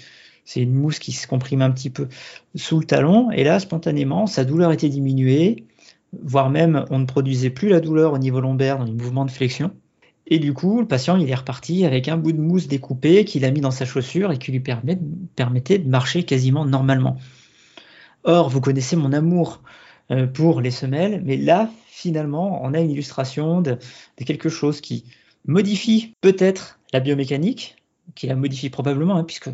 c'est 0.44 0.60
une 0.60 0.74
mousse 0.74 0.98
qui 0.98 1.12
se 1.12 1.26
comprime 1.26 1.62
un 1.62 1.70
petit 1.70 1.90
peu 1.90 2.08
sous 2.54 2.80
le 2.80 2.84
talon. 2.84 3.30
Et 3.30 3.44
là, 3.44 3.60
spontanément, 3.60 4.26
sa 4.26 4.44
douleur 4.44 4.72
était 4.72 4.88
diminuée, 4.88 5.66
voire 6.22 6.50
même 6.50 6.84
on 6.90 6.98
ne 6.98 7.06
produisait 7.06 7.50
plus 7.50 7.68
la 7.68 7.80
douleur 7.80 8.12
au 8.12 8.18
niveau 8.18 8.40
lombaire 8.40 8.78
dans 8.78 8.84
les 8.84 8.92
mouvements 8.92 9.24
de 9.24 9.30
flexion. 9.30 9.72
Et 10.26 10.38
du 10.38 10.52
coup, 10.52 10.80
le 10.80 10.86
patient, 10.86 11.16
il 11.16 11.28
est 11.28 11.34
reparti 11.34 11.84
avec 11.84 12.08
un 12.08 12.16
bout 12.16 12.32
de 12.32 12.40
mousse 12.40 12.68
découpé 12.68 13.24
qu'il 13.24 13.44
a 13.44 13.50
mis 13.50 13.60
dans 13.60 13.70
sa 13.70 13.84
chaussure 13.84 14.32
et 14.32 14.38
qui 14.38 14.52
lui 14.52 14.60
permettait 14.60 15.78
de 15.78 15.88
marcher 15.88 16.22
quasiment 16.22 16.64
normalement. 16.64 17.16
Or, 18.24 18.48
vous 18.48 18.60
connaissez 18.60 18.96
mon 18.96 19.12
amour 19.12 19.62
euh, 20.10 20.26
pour 20.26 20.60
les 20.60 20.70
semelles, 20.70 21.22
mais 21.24 21.36
là, 21.36 21.70
finalement, 21.88 22.60
on 22.62 22.72
a 22.72 22.80
une 22.80 22.90
illustration 22.90 23.60
de, 23.60 23.78
quelque 24.24 24.48
chose 24.48 24.80
qui 24.80 25.04
modifie 25.46 26.14
peut-être 26.20 26.78
la 26.92 27.00
biomécanique, 27.00 27.76
qui 28.14 28.26
la 28.26 28.36
modifie 28.36 28.70
probablement, 28.70 29.16
hein, 29.16 29.24
puisque 29.24 29.50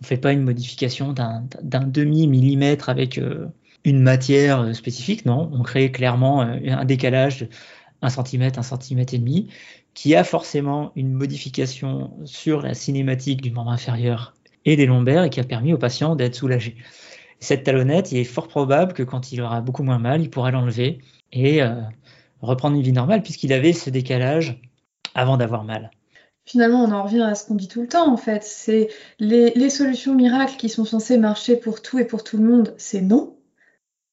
on 0.00 0.04
ne 0.04 0.06
fait 0.06 0.16
pas 0.16 0.32
une 0.32 0.42
modification 0.42 1.12
d'un 1.12 1.86
demi-millimètre 1.86 2.88
avec 2.88 3.18
euh, 3.18 3.48
une 3.84 4.00
matière 4.00 4.60
euh, 4.60 4.72
spécifique, 4.72 5.26
non, 5.26 5.50
on 5.52 5.62
crée 5.62 5.92
clairement 5.92 6.40
euh, 6.40 6.56
un 6.68 6.86
décalage 6.86 7.40
de 7.40 7.48
1 8.00 8.08
cm, 8.08 8.50
1 8.56 8.62
cm 8.62 9.00
et 9.00 9.18
demi, 9.18 9.48
qui 9.92 10.14
a 10.14 10.24
forcément 10.24 10.92
une 10.96 11.12
modification 11.12 12.12
sur 12.24 12.62
la 12.62 12.72
cinématique 12.72 13.42
du 13.42 13.50
membre 13.50 13.72
inférieur 13.72 14.34
et 14.64 14.74
des 14.76 14.86
lombaires 14.86 15.24
et 15.24 15.30
qui 15.30 15.40
a 15.40 15.44
permis 15.44 15.74
au 15.74 15.78
patient 15.78 16.16
d'être 16.16 16.34
soulagé. 16.34 16.76
Cette 17.38 17.64
talonnette, 17.64 18.10
il 18.10 18.18
est 18.18 18.24
fort 18.24 18.48
probable 18.48 18.94
que 18.94 19.02
quand 19.02 19.32
il 19.32 19.42
aura 19.42 19.60
beaucoup 19.60 19.82
moins 19.82 19.98
mal, 19.98 20.22
il 20.22 20.30
pourra 20.30 20.50
l'enlever 20.50 20.98
et 21.32 21.60
reprendre 22.42 22.76
une 22.76 22.82
vie 22.82 22.92
normale 22.92 23.22
puisqu'il 23.22 23.52
avait 23.52 23.72
ce 23.72 23.88
décalage 23.88 24.60
avant 25.14 25.38
d'avoir 25.38 25.64
mal 25.64 25.90
finalement, 26.44 26.82
on 26.84 26.92
en 26.92 27.02
revient 27.02 27.22
à 27.22 27.34
ce 27.34 27.44
qu'on 27.44 27.54
dit 27.54 27.68
tout 27.68 27.82
le 27.82 27.88
temps, 27.88 28.12
en 28.12 28.16
fait. 28.16 28.42
C'est 28.42 28.88
les, 29.18 29.70
solutions 29.70 30.14
miracles 30.14 30.56
qui 30.56 30.68
sont 30.68 30.84
censées 30.84 31.18
marcher 31.18 31.56
pour 31.56 31.82
tout 31.82 31.98
et 31.98 32.04
pour 32.04 32.24
tout 32.24 32.38
le 32.38 32.44
monde, 32.44 32.74
c'est 32.76 33.00
non. 33.00 33.36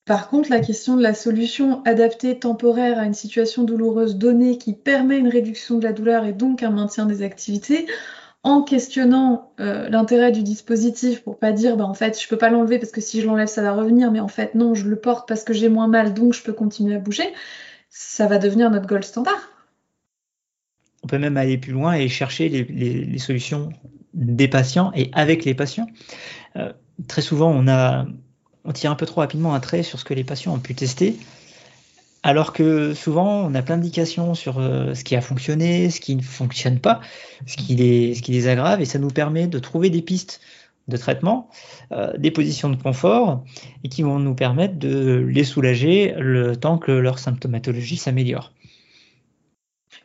Par 0.05 0.29
contre, 0.29 0.49
la 0.49 0.61
question 0.61 0.95
de 0.95 1.03
la 1.03 1.13
solution 1.13 1.83
adaptée 1.83 2.39
temporaire 2.39 2.97
à 2.97 3.05
une 3.05 3.13
situation 3.13 3.63
douloureuse 3.63 4.15
donnée 4.15 4.57
qui 4.57 4.73
permet 4.73 5.17
une 5.17 5.27
réduction 5.27 5.77
de 5.77 5.83
la 5.83 5.91
douleur 5.91 6.25
et 6.25 6.31
donc 6.31 6.63
un 6.63 6.69
maintien 6.69 7.05
des 7.05 7.23
activités, 7.23 7.87
en 8.43 8.61
questionnant 8.61 9.51
euh, 9.59 9.89
l'intérêt 9.89 10.31
du 10.31 10.41
dispositif 10.41 11.21
pour 11.21 11.37
pas 11.37 11.51
dire 11.51 11.75
bah 11.75 11.85
en 11.85 11.93
fait 11.93 12.21
je 12.21 12.27
peux 12.29 12.37
pas 12.37 12.49
l'enlever 12.49 12.79
parce 12.79 12.93
que 12.93 13.01
si 13.01 13.19
je 13.19 13.27
l'enlève 13.27 13.47
ça 13.47 13.61
va 13.61 13.73
revenir 13.73 14.09
mais 14.09 14.21
en 14.21 14.29
fait 14.29 14.55
non 14.55 14.73
je 14.73 14.87
le 14.87 14.95
porte 14.95 15.27
parce 15.27 15.43
que 15.43 15.53
j'ai 15.53 15.67
moins 15.67 15.87
mal 15.87 16.13
donc 16.13 16.33
je 16.33 16.41
peux 16.43 16.53
continuer 16.53 16.95
à 16.95 16.99
bouger 16.99 17.33
ça 17.89 18.27
va 18.27 18.37
devenir 18.37 18.69
notre 18.69 18.87
gold 18.87 19.03
standard 19.03 19.56
on 21.07 21.09
peut 21.09 21.19
même 21.19 21.37
aller 21.37 21.57
plus 21.57 21.71
loin 21.71 21.93
et 21.93 22.09
chercher 22.09 22.49
les, 22.49 23.17
solutions 23.17 23.69
des 24.13 24.49
patients 24.49 24.91
et 24.93 25.09
avec 25.13 25.45
les 25.45 25.53
patients. 25.53 25.87
Euh, 26.57 26.73
très 27.07 27.21
souvent, 27.21 27.49
on, 28.65 28.73
tire 28.73 28.91
un 28.91 28.95
peu 28.95 29.05
trop 29.05 29.21
rapidement 29.21 29.53
un 29.53 29.61
trait 29.61 29.83
sur 29.83 29.99
ce 29.99 30.03
que 30.03 30.13
les 30.13 30.25
patients 30.25 30.53
ont 30.53 30.59
pu 30.59 30.75
tester, 30.75 31.15
alors 32.23 32.51
que 32.51 32.93
souvent, 32.93 33.45
on 33.45 33.55
a 33.55 33.61
plein 33.61 33.77
d'indications 33.77 34.33
sur 34.33 34.59
euh, 34.59 34.93
ce 34.95 35.05
qui 35.05 35.15
a 35.15 35.21
fonctionné, 35.21 35.89
ce 35.89 36.01
qui 36.01 36.13
ne 36.17 36.21
fonctionne 36.21 36.79
pas, 36.79 36.99
ce 37.45 37.55
qui, 37.55 37.75
les, 37.75 38.13
ce 38.13 38.21
qui 38.21 38.33
les 38.33 38.49
aggrave, 38.49 38.81
et 38.81 38.85
ça 38.85 38.99
nous 38.99 39.07
permet 39.07 39.47
de 39.47 39.59
trouver 39.59 39.89
des 39.89 40.01
pistes 40.01 40.41
de 40.89 40.97
traitement, 40.97 41.49
des 42.17 42.31
positions 42.31 42.69
de 42.69 42.81
confort 42.81 43.43
et 43.83 43.89
qui 43.89 44.03
vont 44.03 44.19
nous 44.19 44.35
permettre 44.35 44.75
de 44.75 45.25
les 45.29 45.43
soulager 45.43 46.13
le 46.17 46.55
temps 46.55 46.77
que 46.77 46.93
leur 46.93 47.19
symptomatologie 47.19 47.97
s'améliore. 47.97 48.53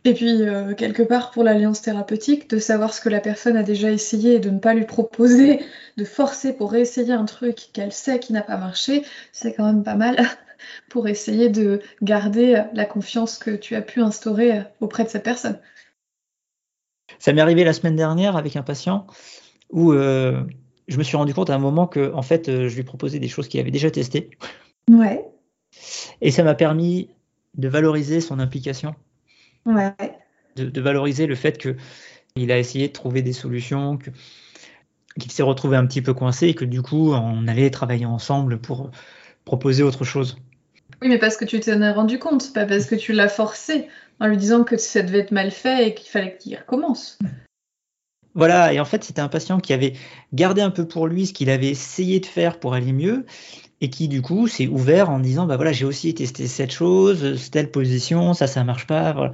Et 0.04 0.14
puis, 0.14 0.42
euh, 0.42 0.74
quelque 0.74 1.02
part, 1.02 1.30
pour 1.30 1.44
l'alliance 1.44 1.80
thérapeutique, 1.80 2.50
de 2.50 2.58
savoir 2.58 2.92
ce 2.92 3.00
que 3.00 3.08
la 3.08 3.20
personne 3.20 3.56
a 3.56 3.62
déjà 3.62 3.90
essayé 3.90 4.34
et 4.34 4.40
de 4.40 4.50
ne 4.50 4.58
pas 4.58 4.74
lui 4.74 4.84
proposer 4.84 5.60
de 5.96 6.04
forcer 6.04 6.52
pour 6.52 6.72
réessayer 6.72 7.12
un 7.12 7.24
truc 7.24 7.68
qu'elle 7.72 7.92
sait 7.92 8.18
qui 8.18 8.32
n'a 8.32 8.42
pas 8.42 8.56
marché, 8.56 9.04
c'est 9.30 9.54
quand 9.54 9.64
même 9.64 9.84
pas 9.84 9.94
mal 9.94 10.16
pour 10.90 11.06
essayer 11.06 11.48
de 11.50 11.80
garder 12.02 12.64
la 12.74 12.84
confiance 12.84 13.38
que 13.38 13.50
tu 13.50 13.76
as 13.76 13.82
pu 13.82 14.00
instaurer 14.00 14.62
auprès 14.80 15.04
de 15.04 15.08
cette 15.08 15.22
personne. 15.22 15.58
Ça 17.18 17.32
m'est 17.32 17.40
arrivé 17.40 17.62
la 17.62 17.72
semaine 17.72 17.94
dernière 17.94 18.36
avec 18.36 18.56
un 18.56 18.62
patient 18.62 19.06
où 19.70 19.92
euh, 19.92 20.42
je 20.88 20.98
me 20.98 21.04
suis 21.04 21.16
rendu 21.16 21.32
compte 21.32 21.50
à 21.50 21.54
un 21.54 21.58
moment 21.58 21.86
que, 21.86 22.12
en 22.12 22.22
fait, 22.22 22.48
euh, 22.48 22.68
je 22.68 22.74
lui 22.74 22.82
proposais 22.82 23.20
des 23.20 23.28
choses 23.28 23.46
qu'il 23.46 23.60
avait 23.60 23.70
déjà 23.70 23.90
testées. 23.90 24.30
Ouais. 24.90 25.24
Et 26.20 26.32
ça 26.32 26.42
m'a 26.42 26.54
permis 26.54 27.10
de 27.54 27.68
valoriser 27.68 28.20
son 28.20 28.40
implication 28.40 28.96
Ouais. 29.66 29.94
De, 30.56 30.80
valoriser 30.80 31.26
le 31.26 31.34
fait 31.34 31.58
qu'il 31.58 32.52
a 32.52 32.58
essayé 32.58 32.88
de 32.88 32.92
trouver 32.92 33.22
des 33.22 33.32
solutions, 33.32 33.98
qu'il 35.18 35.30
s'est 35.30 35.42
retrouvé 35.42 35.76
un 35.76 35.86
petit 35.86 36.02
peu 36.02 36.14
coincé 36.14 36.48
et 36.48 36.54
que 36.54 36.64
du 36.64 36.82
coup, 36.82 37.12
on 37.12 37.46
allait 37.48 37.70
travailler 37.70 38.06
ensemble 38.06 38.58
pour 38.58 38.90
proposer 39.44 39.82
autre 39.82 40.04
chose. 40.04 40.36
Oui, 41.00 41.08
mais 41.08 41.18
parce 41.18 41.36
que 41.36 41.44
tu 41.44 41.58
t'en 41.60 41.80
as 41.80 41.92
rendu 41.92 42.18
compte, 42.18 42.52
pas 42.52 42.66
parce 42.66 42.86
que 42.86 42.94
tu 42.94 43.12
l'as 43.12 43.28
forcé 43.28 43.88
en 44.20 44.26
lui 44.26 44.36
disant 44.36 44.62
que 44.62 44.76
ça 44.76 45.02
devait 45.02 45.20
être 45.20 45.32
mal 45.32 45.50
fait 45.50 45.88
et 45.88 45.94
qu'il 45.94 46.08
fallait 46.08 46.36
qu'il 46.36 46.56
recommence. 46.56 47.18
Voilà, 48.34 48.72
et 48.72 48.80
en 48.80 48.84
fait, 48.84 49.04
c'était 49.04 49.20
un 49.20 49.28
patient 49.28 49.58
qui 49.60 49.72
avait 49.72 49.94
gardé 50.32 50.62
un 50.62 50.70
peu 50.70 50.86
pour 50.86 51.06
lui 51.06 51.26
ce 51.26 51.32
qu'il 51.32 51.50
avait 51.50 51.68
essayé 51.68 52.20
de 52.20 52.26
faire 52.26 52.60
pour 52.60 52.72
aller 52.72 52.92
mieux, 52.92 53.26
et 53.82 53.90
qui 53.90 54.08
du 54.08 54.22
coup 54.22 54.46
s'est 54.46 54.68
ouvert 54.68 55.10
en 55.10 55.18
disant 55.18 55.44
bah 55.44 55.56
voilà 55.56 55.72
j'ai 55.72 55.84
aussi 55.84 56.14
testé 56.14 56.46
cette 56.46 56.70
chose, 56.70 57.50
telle 57.50 57.70
position, 57.70 58.32
ça 58.32 58.46
ça 58.46 58.64
marche 58.64 58.86
pas, 58.86 59.12
voilà 59.12 59.32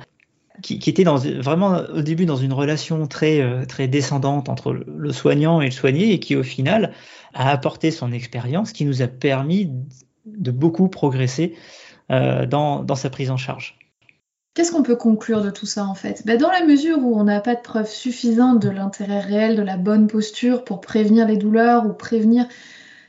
qui, 0.62 0.90
était 0.90 1.04
vraiment 1.04 1.82
au 1.94 2.02
début 2.02 2.26
dans 2.26 2.36
une 2.36 2.52
relation 2.52 3.06
très, 3.06 3.40
euh, 3.40 3.64
très 3.64 3.88
descendante 3.88 4.48
entre 4.48 4.72
le, 4.72 5.12
soignant 5.12 5.60
et 5.60 5.66
le 5.66 5.70
soigné 5.70 6.12
et 6.12 6.20
qui 6.20 6.36
au 6.36 6.42
final 6.42 6.92
a 7.34 7.50
apporté 7.50 7.90
son 7.90 8.12
expérience 8.12 8.72
qui 8.72 8.84
nous 8.84 9.02
a 9.02 9.06
permis 9.06 9.70
de 10.26 10.50
beaucoup 10.50 10.88
progresser 10.88 11.54
euh, 12.10 12.46
dans, 12.46 12.82
dans, 12.82 12.96
sa 12.96 13.10
prise 13.10 13.30
en 13.30 13.36
charge. 13.36 13.76
Qu'est-ce 14.54 14.72
qu'on 14.72 14.82
peut 14.82 14.96
conclure 14.96 15.42
de 15.42 15.50
tout 15.50 15.66
ça 15.66 15.84
en 15.84 15.94
fait? 15.94 16.22
Ben, 16.26 16.38
Dans 16.38 16.50
la 16.50 16.64
mesure 16.64 16.98
où 16.98 17.18
on 17.18 17.24
n'a 17.24 17.40
pas 17.40 17.54
de 17.54 17.60
preuves 17.60 17.90
suffisantes 17.90 18.60
de 18.60 18.70
l'intérêt 18.70 19.20
réel 19.20 19.56
de 19.56 19.62
la 19.62 19.76
bonne 19.76 20.08
posture 20.08 20.64
pour 20.64 20.80
prévenir 20.80 21.28
les 21.28 21.36
douleurs 21.36 21.86
ou 21.86 21.92
prévenir 21.92 22.48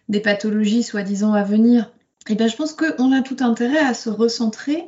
des 0.10 0.20
pathologies 0.20 0.84
soi-disant 0.84 1.34
à 1.34 1.44
venir, 1.44 1.92
et 2.28 2.34
eh 2.34 2.36
ben, 2.36 2.48
je 2.48 2.56
pense 2.56 2.74
qu'on 2.74 3.12
a 3.12 3.22
tout 3.22 3.38
intérêt 3.40 3.80
à 3.80 3.96
se 3.96 4.10
recentrer 4.10 4.86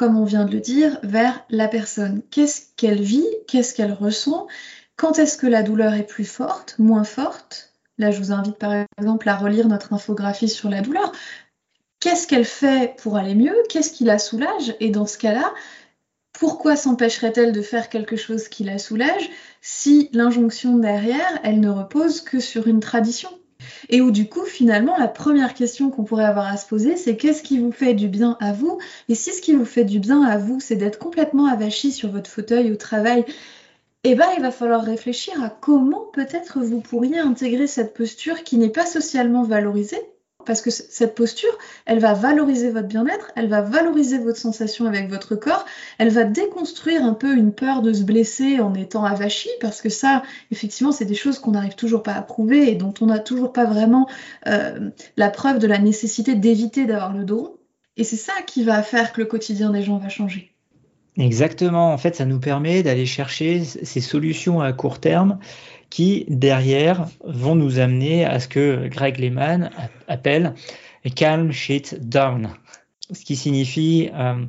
comme 0.00 0.16
on 0.16 0.24
vient 0.24 0.46
de 0.46 0.52
le 0.52 0.60
dire, 0.60 0.98
vers 1.02 1.44
la 1.50 1.68
personne. 1.68 2.22
Qu'est-ce 2.30 2.62
qu'elle 2.78 3.02
vit? 3.02 3.28
Qu'est-ce 3.46 3.74
qu'elle 3.74 3.92
ressent? 3.92 4.46
Quand 4.96 5.18
est-ce 5.18 5.36
que 5.36 5.46
la 5.46 5.62
douleur 5.62 5.92
est 5.92 6.06
plus 6.06 6.24
forte, 6.24 6.74
moins 6.78 7.04
forte? 7.04 7.74
Là, 7.98 8.10
je 8.10 8.18
vous 8.18 8.32
invite 8.32 8.56
par 8.56 8.86
exemple 8.98 9.28
à 9.28 9.36
relire 9.36 9.68
notre 9.68 9.92
infographie 9.92 10.48
sur 10.48 10.70
la 10.70 10.80
douleur. 10.80 11.12
Qu'est-ce 12.00 12.26
qu'elle 12.26 12.46
fait 12.46 12.96
pour 12.96 13.18
aller 13.18 13.34
mieux? 13.34 13.54
Qu'est-ce 13.68 13.92
qui 13.92 14.04
la 14.04 14.18
soulage? 14.18 14.74
Et 14.80 14.88
dans 14.88 15.04
ce 15.04 15.18
cas-là, 15.18 15.52
pourquoi 16.32 16.76
s'empêcherait-elle 16.76 17.52
de 17.52 17.60
faire 17.60 17.90
quelque 17.90 18.16
chose 18.16 18.48
qui 18.48 18.64
la 18.64 18.78
soulage 18.78 19.28
si 19.60 20.08
l'injonction 20.14 20.78
derrière, 20.78 21.40
elle 21.44 21.60
ne 21.60 21.68
repose 21.68 22.22
que 22.22 22.40
sur 22.40 22.68
une 22.68 22.80
tradition? 22.80 23.28
Et 23.88 24.00
où 24.00 24.10
du 24.10 24.28
coup, 24.28 24.44
finalement, 24.44 24.96
la 24.96 25.08
première 25.08 25.54
question 25.54 25.90
qu'on 25.90 26.04
pourrait 26.04 26.24
avoir 26.24 26.46
à 26.46 26.56
se 26.56 26.66
poser, 26.66 26.96
c'est 26.96 27.16
qu'est-ce 27.16 27.42
qui 27.42 27.58
vous 27.58 27.72
fait 27.72 27.94
du 27.94 28.08
bien 28.08 28.36
à 28.40 28.52
vous? 28.52 28.78
Et 29.08 29.14
si 29.14 29.32
ce 29.32 29.40
qui 29.40 29.52
vous 29.52 29.64
fait 29.64 29.84
du 29.84 29.98
bien 29.98 30.22
à 30.22 30.38
vous, 30.38 30.60
c'est 30.60 30.76
d'être 30.76 30.98
complètement 30.98 31.46
avachi 31.46 31.92
sur 31.92 32.10
votre 32.10 32.30
fauteuil 32.30 32.70
au 32.72 32.76
travail, 32.76 33.24
eh 34.04 34.14
ben, 34.14 34.26
il 34.36 34.42
va 34.42 34.50
falloir 34.50 34.82
réfléchir 34.82 35.42
à 35.42 35.50
comment 35.50 36.06
peut-être 36.12 36.60
vous 36.60 36.80
pourriez 36.80 37.18
intégrer 37.18 37.66
cette 37.66 37.94
posture 37.94 38.42
qui 38.44 38.56
n'est 38.56 38.70
pas 38.70 38.86
socialement 38.86 39.42
valorisée 39.42 40.00
parce 40.44 40.62
que 40.62 40.70
cette 40.70 41.14
posture, 41.14 41.56
elle 41.86 41.98
va 41.98 42.14
valoriser 42.14 42.70
votre 42.70 42.88
bien-être, 42.88 43.32
elle 43.36 43.48
va 43.48 43.62
valoriser 43.62 44.18
votre 44.18 44.38
sensation 44.38 44.86
avec 44.86 45.08
votre 45.08 45.36
corps, 45.36 45.64
elle 45.98 46.10
va 46.10 46.24
déconstruire 46.24 47.04
un 47.04 47.14
peu 47.14 47.34
une 47.36 47.52
peur 47.52 47.82
de 47.82 47.92
se 47.92 48.02
blesser 48.02 48.60
en 48.60 48.74
étant 48.74 49.04
avachi, 49.04 49.48
parce 49.60 49.80
que 49.80 49.88
ça, 49.88 50.22
effectivement, 50.50 50.92
c'est 50.92 51.04
des 51.04 51.14
choses 51.14 51.38
qu'on 51.38 51.52
n'arrive 51.52 51.74
toujours 51.74 52.02
pas 52.02 52.14
à 52.14 52.22
prouver 52.22 52.70
et 52.70 52.74
dont 52.74 52.94
on 53.00 53.06
n'a 53.06 53.18
toujours 53.18 53.52
pas 53.52 53.64
vraiment 53.64 54.08
euh, 54.46 54.90
la 55.16 55.30
preuve 55.30 55.58
de 55.58 55.66
la 55.66 55.78
nécessité 55.78 56.34
d'éviter 56.34 56.86
d'avoir 56.86 57.12
le 57.12 57.24
dos. 57.24 57.60
Et 57.96 58.04
c'est 58.04 58.16
ça 58.16 58.32
qui 58.46 58.64
va 58.64 58.82
faire 58.82 59.12
que 59.12 59.20
le 59.20 59.26
quotidien 59.26 59.70
des 59.70 59.82
gens 59.82 59.98
va 59.98 60.08
changer. 60.08 60.52
Exactement, 61.16 61.92
en 61.92 61.98
fait, 61.98 62.16
ça 62.16 62.24
nous 62.24 62.38
permet 62.38 62.82
d'aller 62.82 63.04
chercher 63.04 63.64
ces 63.64 64.00
solutions 64.00 64.60
à 64.60 64.72
court 64.72 65.00
terme 65.00 65.38
qui, 65.90 66.24
derrière, 66.28 67.06
vont 67.24 67.56
nous 67.56 67.80
amener 67.80 68.24
à 68.24 68.38
ce 68.40 68.48
que 68.48 68.88
Greg 68.88 69.18
Lehman 69.18 69.70
appelle 70.08 70.54
calm 71.14 71.50
shit 71.52 72.08
down, 72.08 72.50
ce 73.12 73.24
qui 73.24 73.36
signifie 73.36 74.10
euh, 74.14 74.44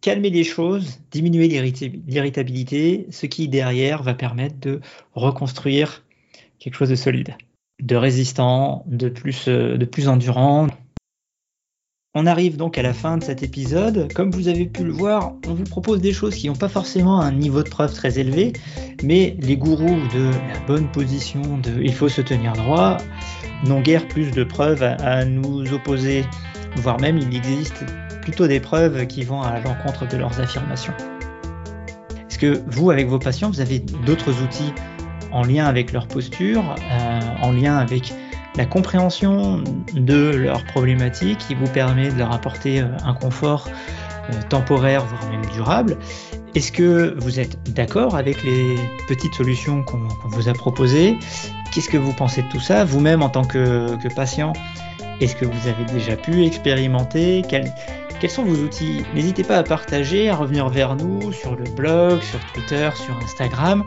calmer 0.00 0.30
les 0.30 0.44
choses, 0.44 1.00
diminuer 1.10 1.48
l'irritabilité, 1.48 3.06
ce 3.10 3.26
qui, 3.26 3.48
derrière, 3.48 4.02
va 4.02 4.14
permettre 4.14 4.58
de 4.60 4.80
reconstruire 5.14 6.04
quelque 6.58 6.74
chose 6.74 6.90
de 6.90 6.96
solide, 6.96 7.36
de 7.80 7.96
résistant, 7.96 8.84
de 8.86 9.08
plus, 9.08 9.48
euh, 9.48 9.76
de 9.76 9.84
plus 9.84 10.08
endurant. 10.08 10.68
On 12.18 12.24
arrive 12.24 12.56
donc 12.56 12.78
à 12.78 12.82
la 12.82 12.94
fin 12.94 13.18
de 13.18 13.24
cet 13.24 13.42
épisode. 13.42 14.10
Comme 14.14 14.30
vous 14.30 14.48
avez 14.48 14.64
pu 14.64 14.84
le 14.84 14.90
voir, 14.90 15.34
on 15.46 15.52
vous 15.52 15.64
propose 15.64 16.00
des 16.00 16.14
choses 16.14 16.34
qui 16.34 16.46
n'ont 16.46 16.56
pas 16.56 16.70
forcément 16.70 17.20
un 17.20 17.30
niveau 17.30 17.62
de 17.62 17.68
preuve 17.68 17.92
très 17.92 18.18
élevé, 18.18 18.54
mais 19.02 19.36
les 19.38 19.58
gourous 19.58 20.00
de 20.14 20.30
la 20.30 20.58
bonne 20.66 20.90
position, 20.90 21.42
de 21.58 21.82
il 21.82 21.92
faut 21.92 22.08
se 22.08 22.22
tenir 22.22 22.54
droit, 22.54 22.96
n'ont 23.66 23.82
guère 23.82 24.08
plus 24.08 24.30
de 24.30 24.44
preuves 24.44 24.82
à, 24.82 25.26
nous 25.26 25.70
opposer, 25.74 26.24
voire 26.76 26.98
même 26.98 27.18
il 27.18 27.36
existe 27.36 27.84
plutôt 28.22 28.46
des 28.46 28.60
preuves 28.60 29.06
qui 29.06 29.22
vont 29.22 29.42
à 29.42 29.60
l'encontre 29.60 30.08
de 30.08 30.16
leurs 30.16 30.40
affirmations. 30.40 30.94
Est-ce 32.30 32.38
que 32.38 32.62
vous, 32.66 32.90
avec 32.90 33.08
vos 33.08 33.18
patients, 33.18 33.50
vous 33.50 33.60
avez 33.60 33.78
d'autres 33.78 34.42
outils 34.42 34.72
en 35.32 35.42
lien 35.42 35.66
avec 35.66 35.92
leur 35.92 36.08
posture, 36.08 36.76
euh, 36.80 37.20
en 37.42 37.52
lien 37.52 37.76
avec 37.76 38.14
la 38.56 38.64
compréhension 38.64 39.62
de 39.92 40.30
leurs 40.30 40.64
problématiques 40.64 41.38
qui 41.38 41.54
vous 41.54 41.66
permet 41.66 42.10
de 42.10 42.18
leur 42.18 42.32
apporter 42.32 42.80
euh, 42.80 42.86
un 43.04 43.14
confort 43.14 43.68
euh, 44.30 44.42
temporaire, 44.48 45.04
voire 45.04 45.30
même 45.30 45.44
durable. 45.52 45.96
Est-ce 46.54 46.72
que 46.72 47.14
vous 47.18 47.38
êtes 47.38 47.70
d'accord 47.74 48.16
avec 48.16 48.42
les 48.42 48.76
petites 49.08 49.34
solutions 49.34 49.82
qu'on 49.82 50.08
vous 50.24 50.48
a 50.48 50.54
proposées? 50.54 51.18
Qu'est-ce 51.72 51.90
que 51.90 51.98
vous 51.98 52.14
pensez 52.14 52.42
de 52.42 52.48
tout 52.48 52.60
ça? 52.60 52.84
Vous-même, 52.84 53.22
en 53.22 53.28
tant 53.28 53.44
que, 53.44 53.94
patient, 54.14 54.54
est-ce 55.20 55.36
que 55.36 55.44
vous 55.44 55.68
avez 55.68 55.84
déjà 55.92 56.16
pu 56.16 56.46
expérimenter? 56.46 57.42
Quels, 57.46 57.70
sont 58.30 58.42
vos 58.42 58.56
outils? 58.56 59.04
N'hésitez 59.14 59.44
pas 59.44 59.58
à 59.58 59.62
partager, 59.62 60.30
à 60.30 60.36
revenir 60.36 60.70
vers 60.70 60.96
nous 60.96 61.30
sur 61.30 61.54
le 61.56 61.64
blog, 61.64 62.22
sur 62.22 62.40
Twitter, 62.54 62.88
sur 62.94 63.14
Instagram. 63.22 63.84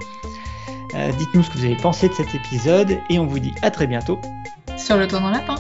Euh, 0.94 1.12
dites-nous 1.18 1.42
ce 1.42 1.50
que 1.50 1.58
vous 1.58 1.66
avez 1.66 1.76
pensé 1.76 2.08
de 2.08 2.14
cet 2.14 2.36
épisode 2.36 3.00
et 3.10 3.18
on 3.18 3.26
vous 3.26 3.40
dit 3.40 3.54
à 3.64 3.72
très 3.72 3.88
bientôt 3.88 4.20
sur 4.80 4.98
le 4.98 5.08
toit 5.08 5.20
dans 5.20 5.30
lapin. 5.30 5.56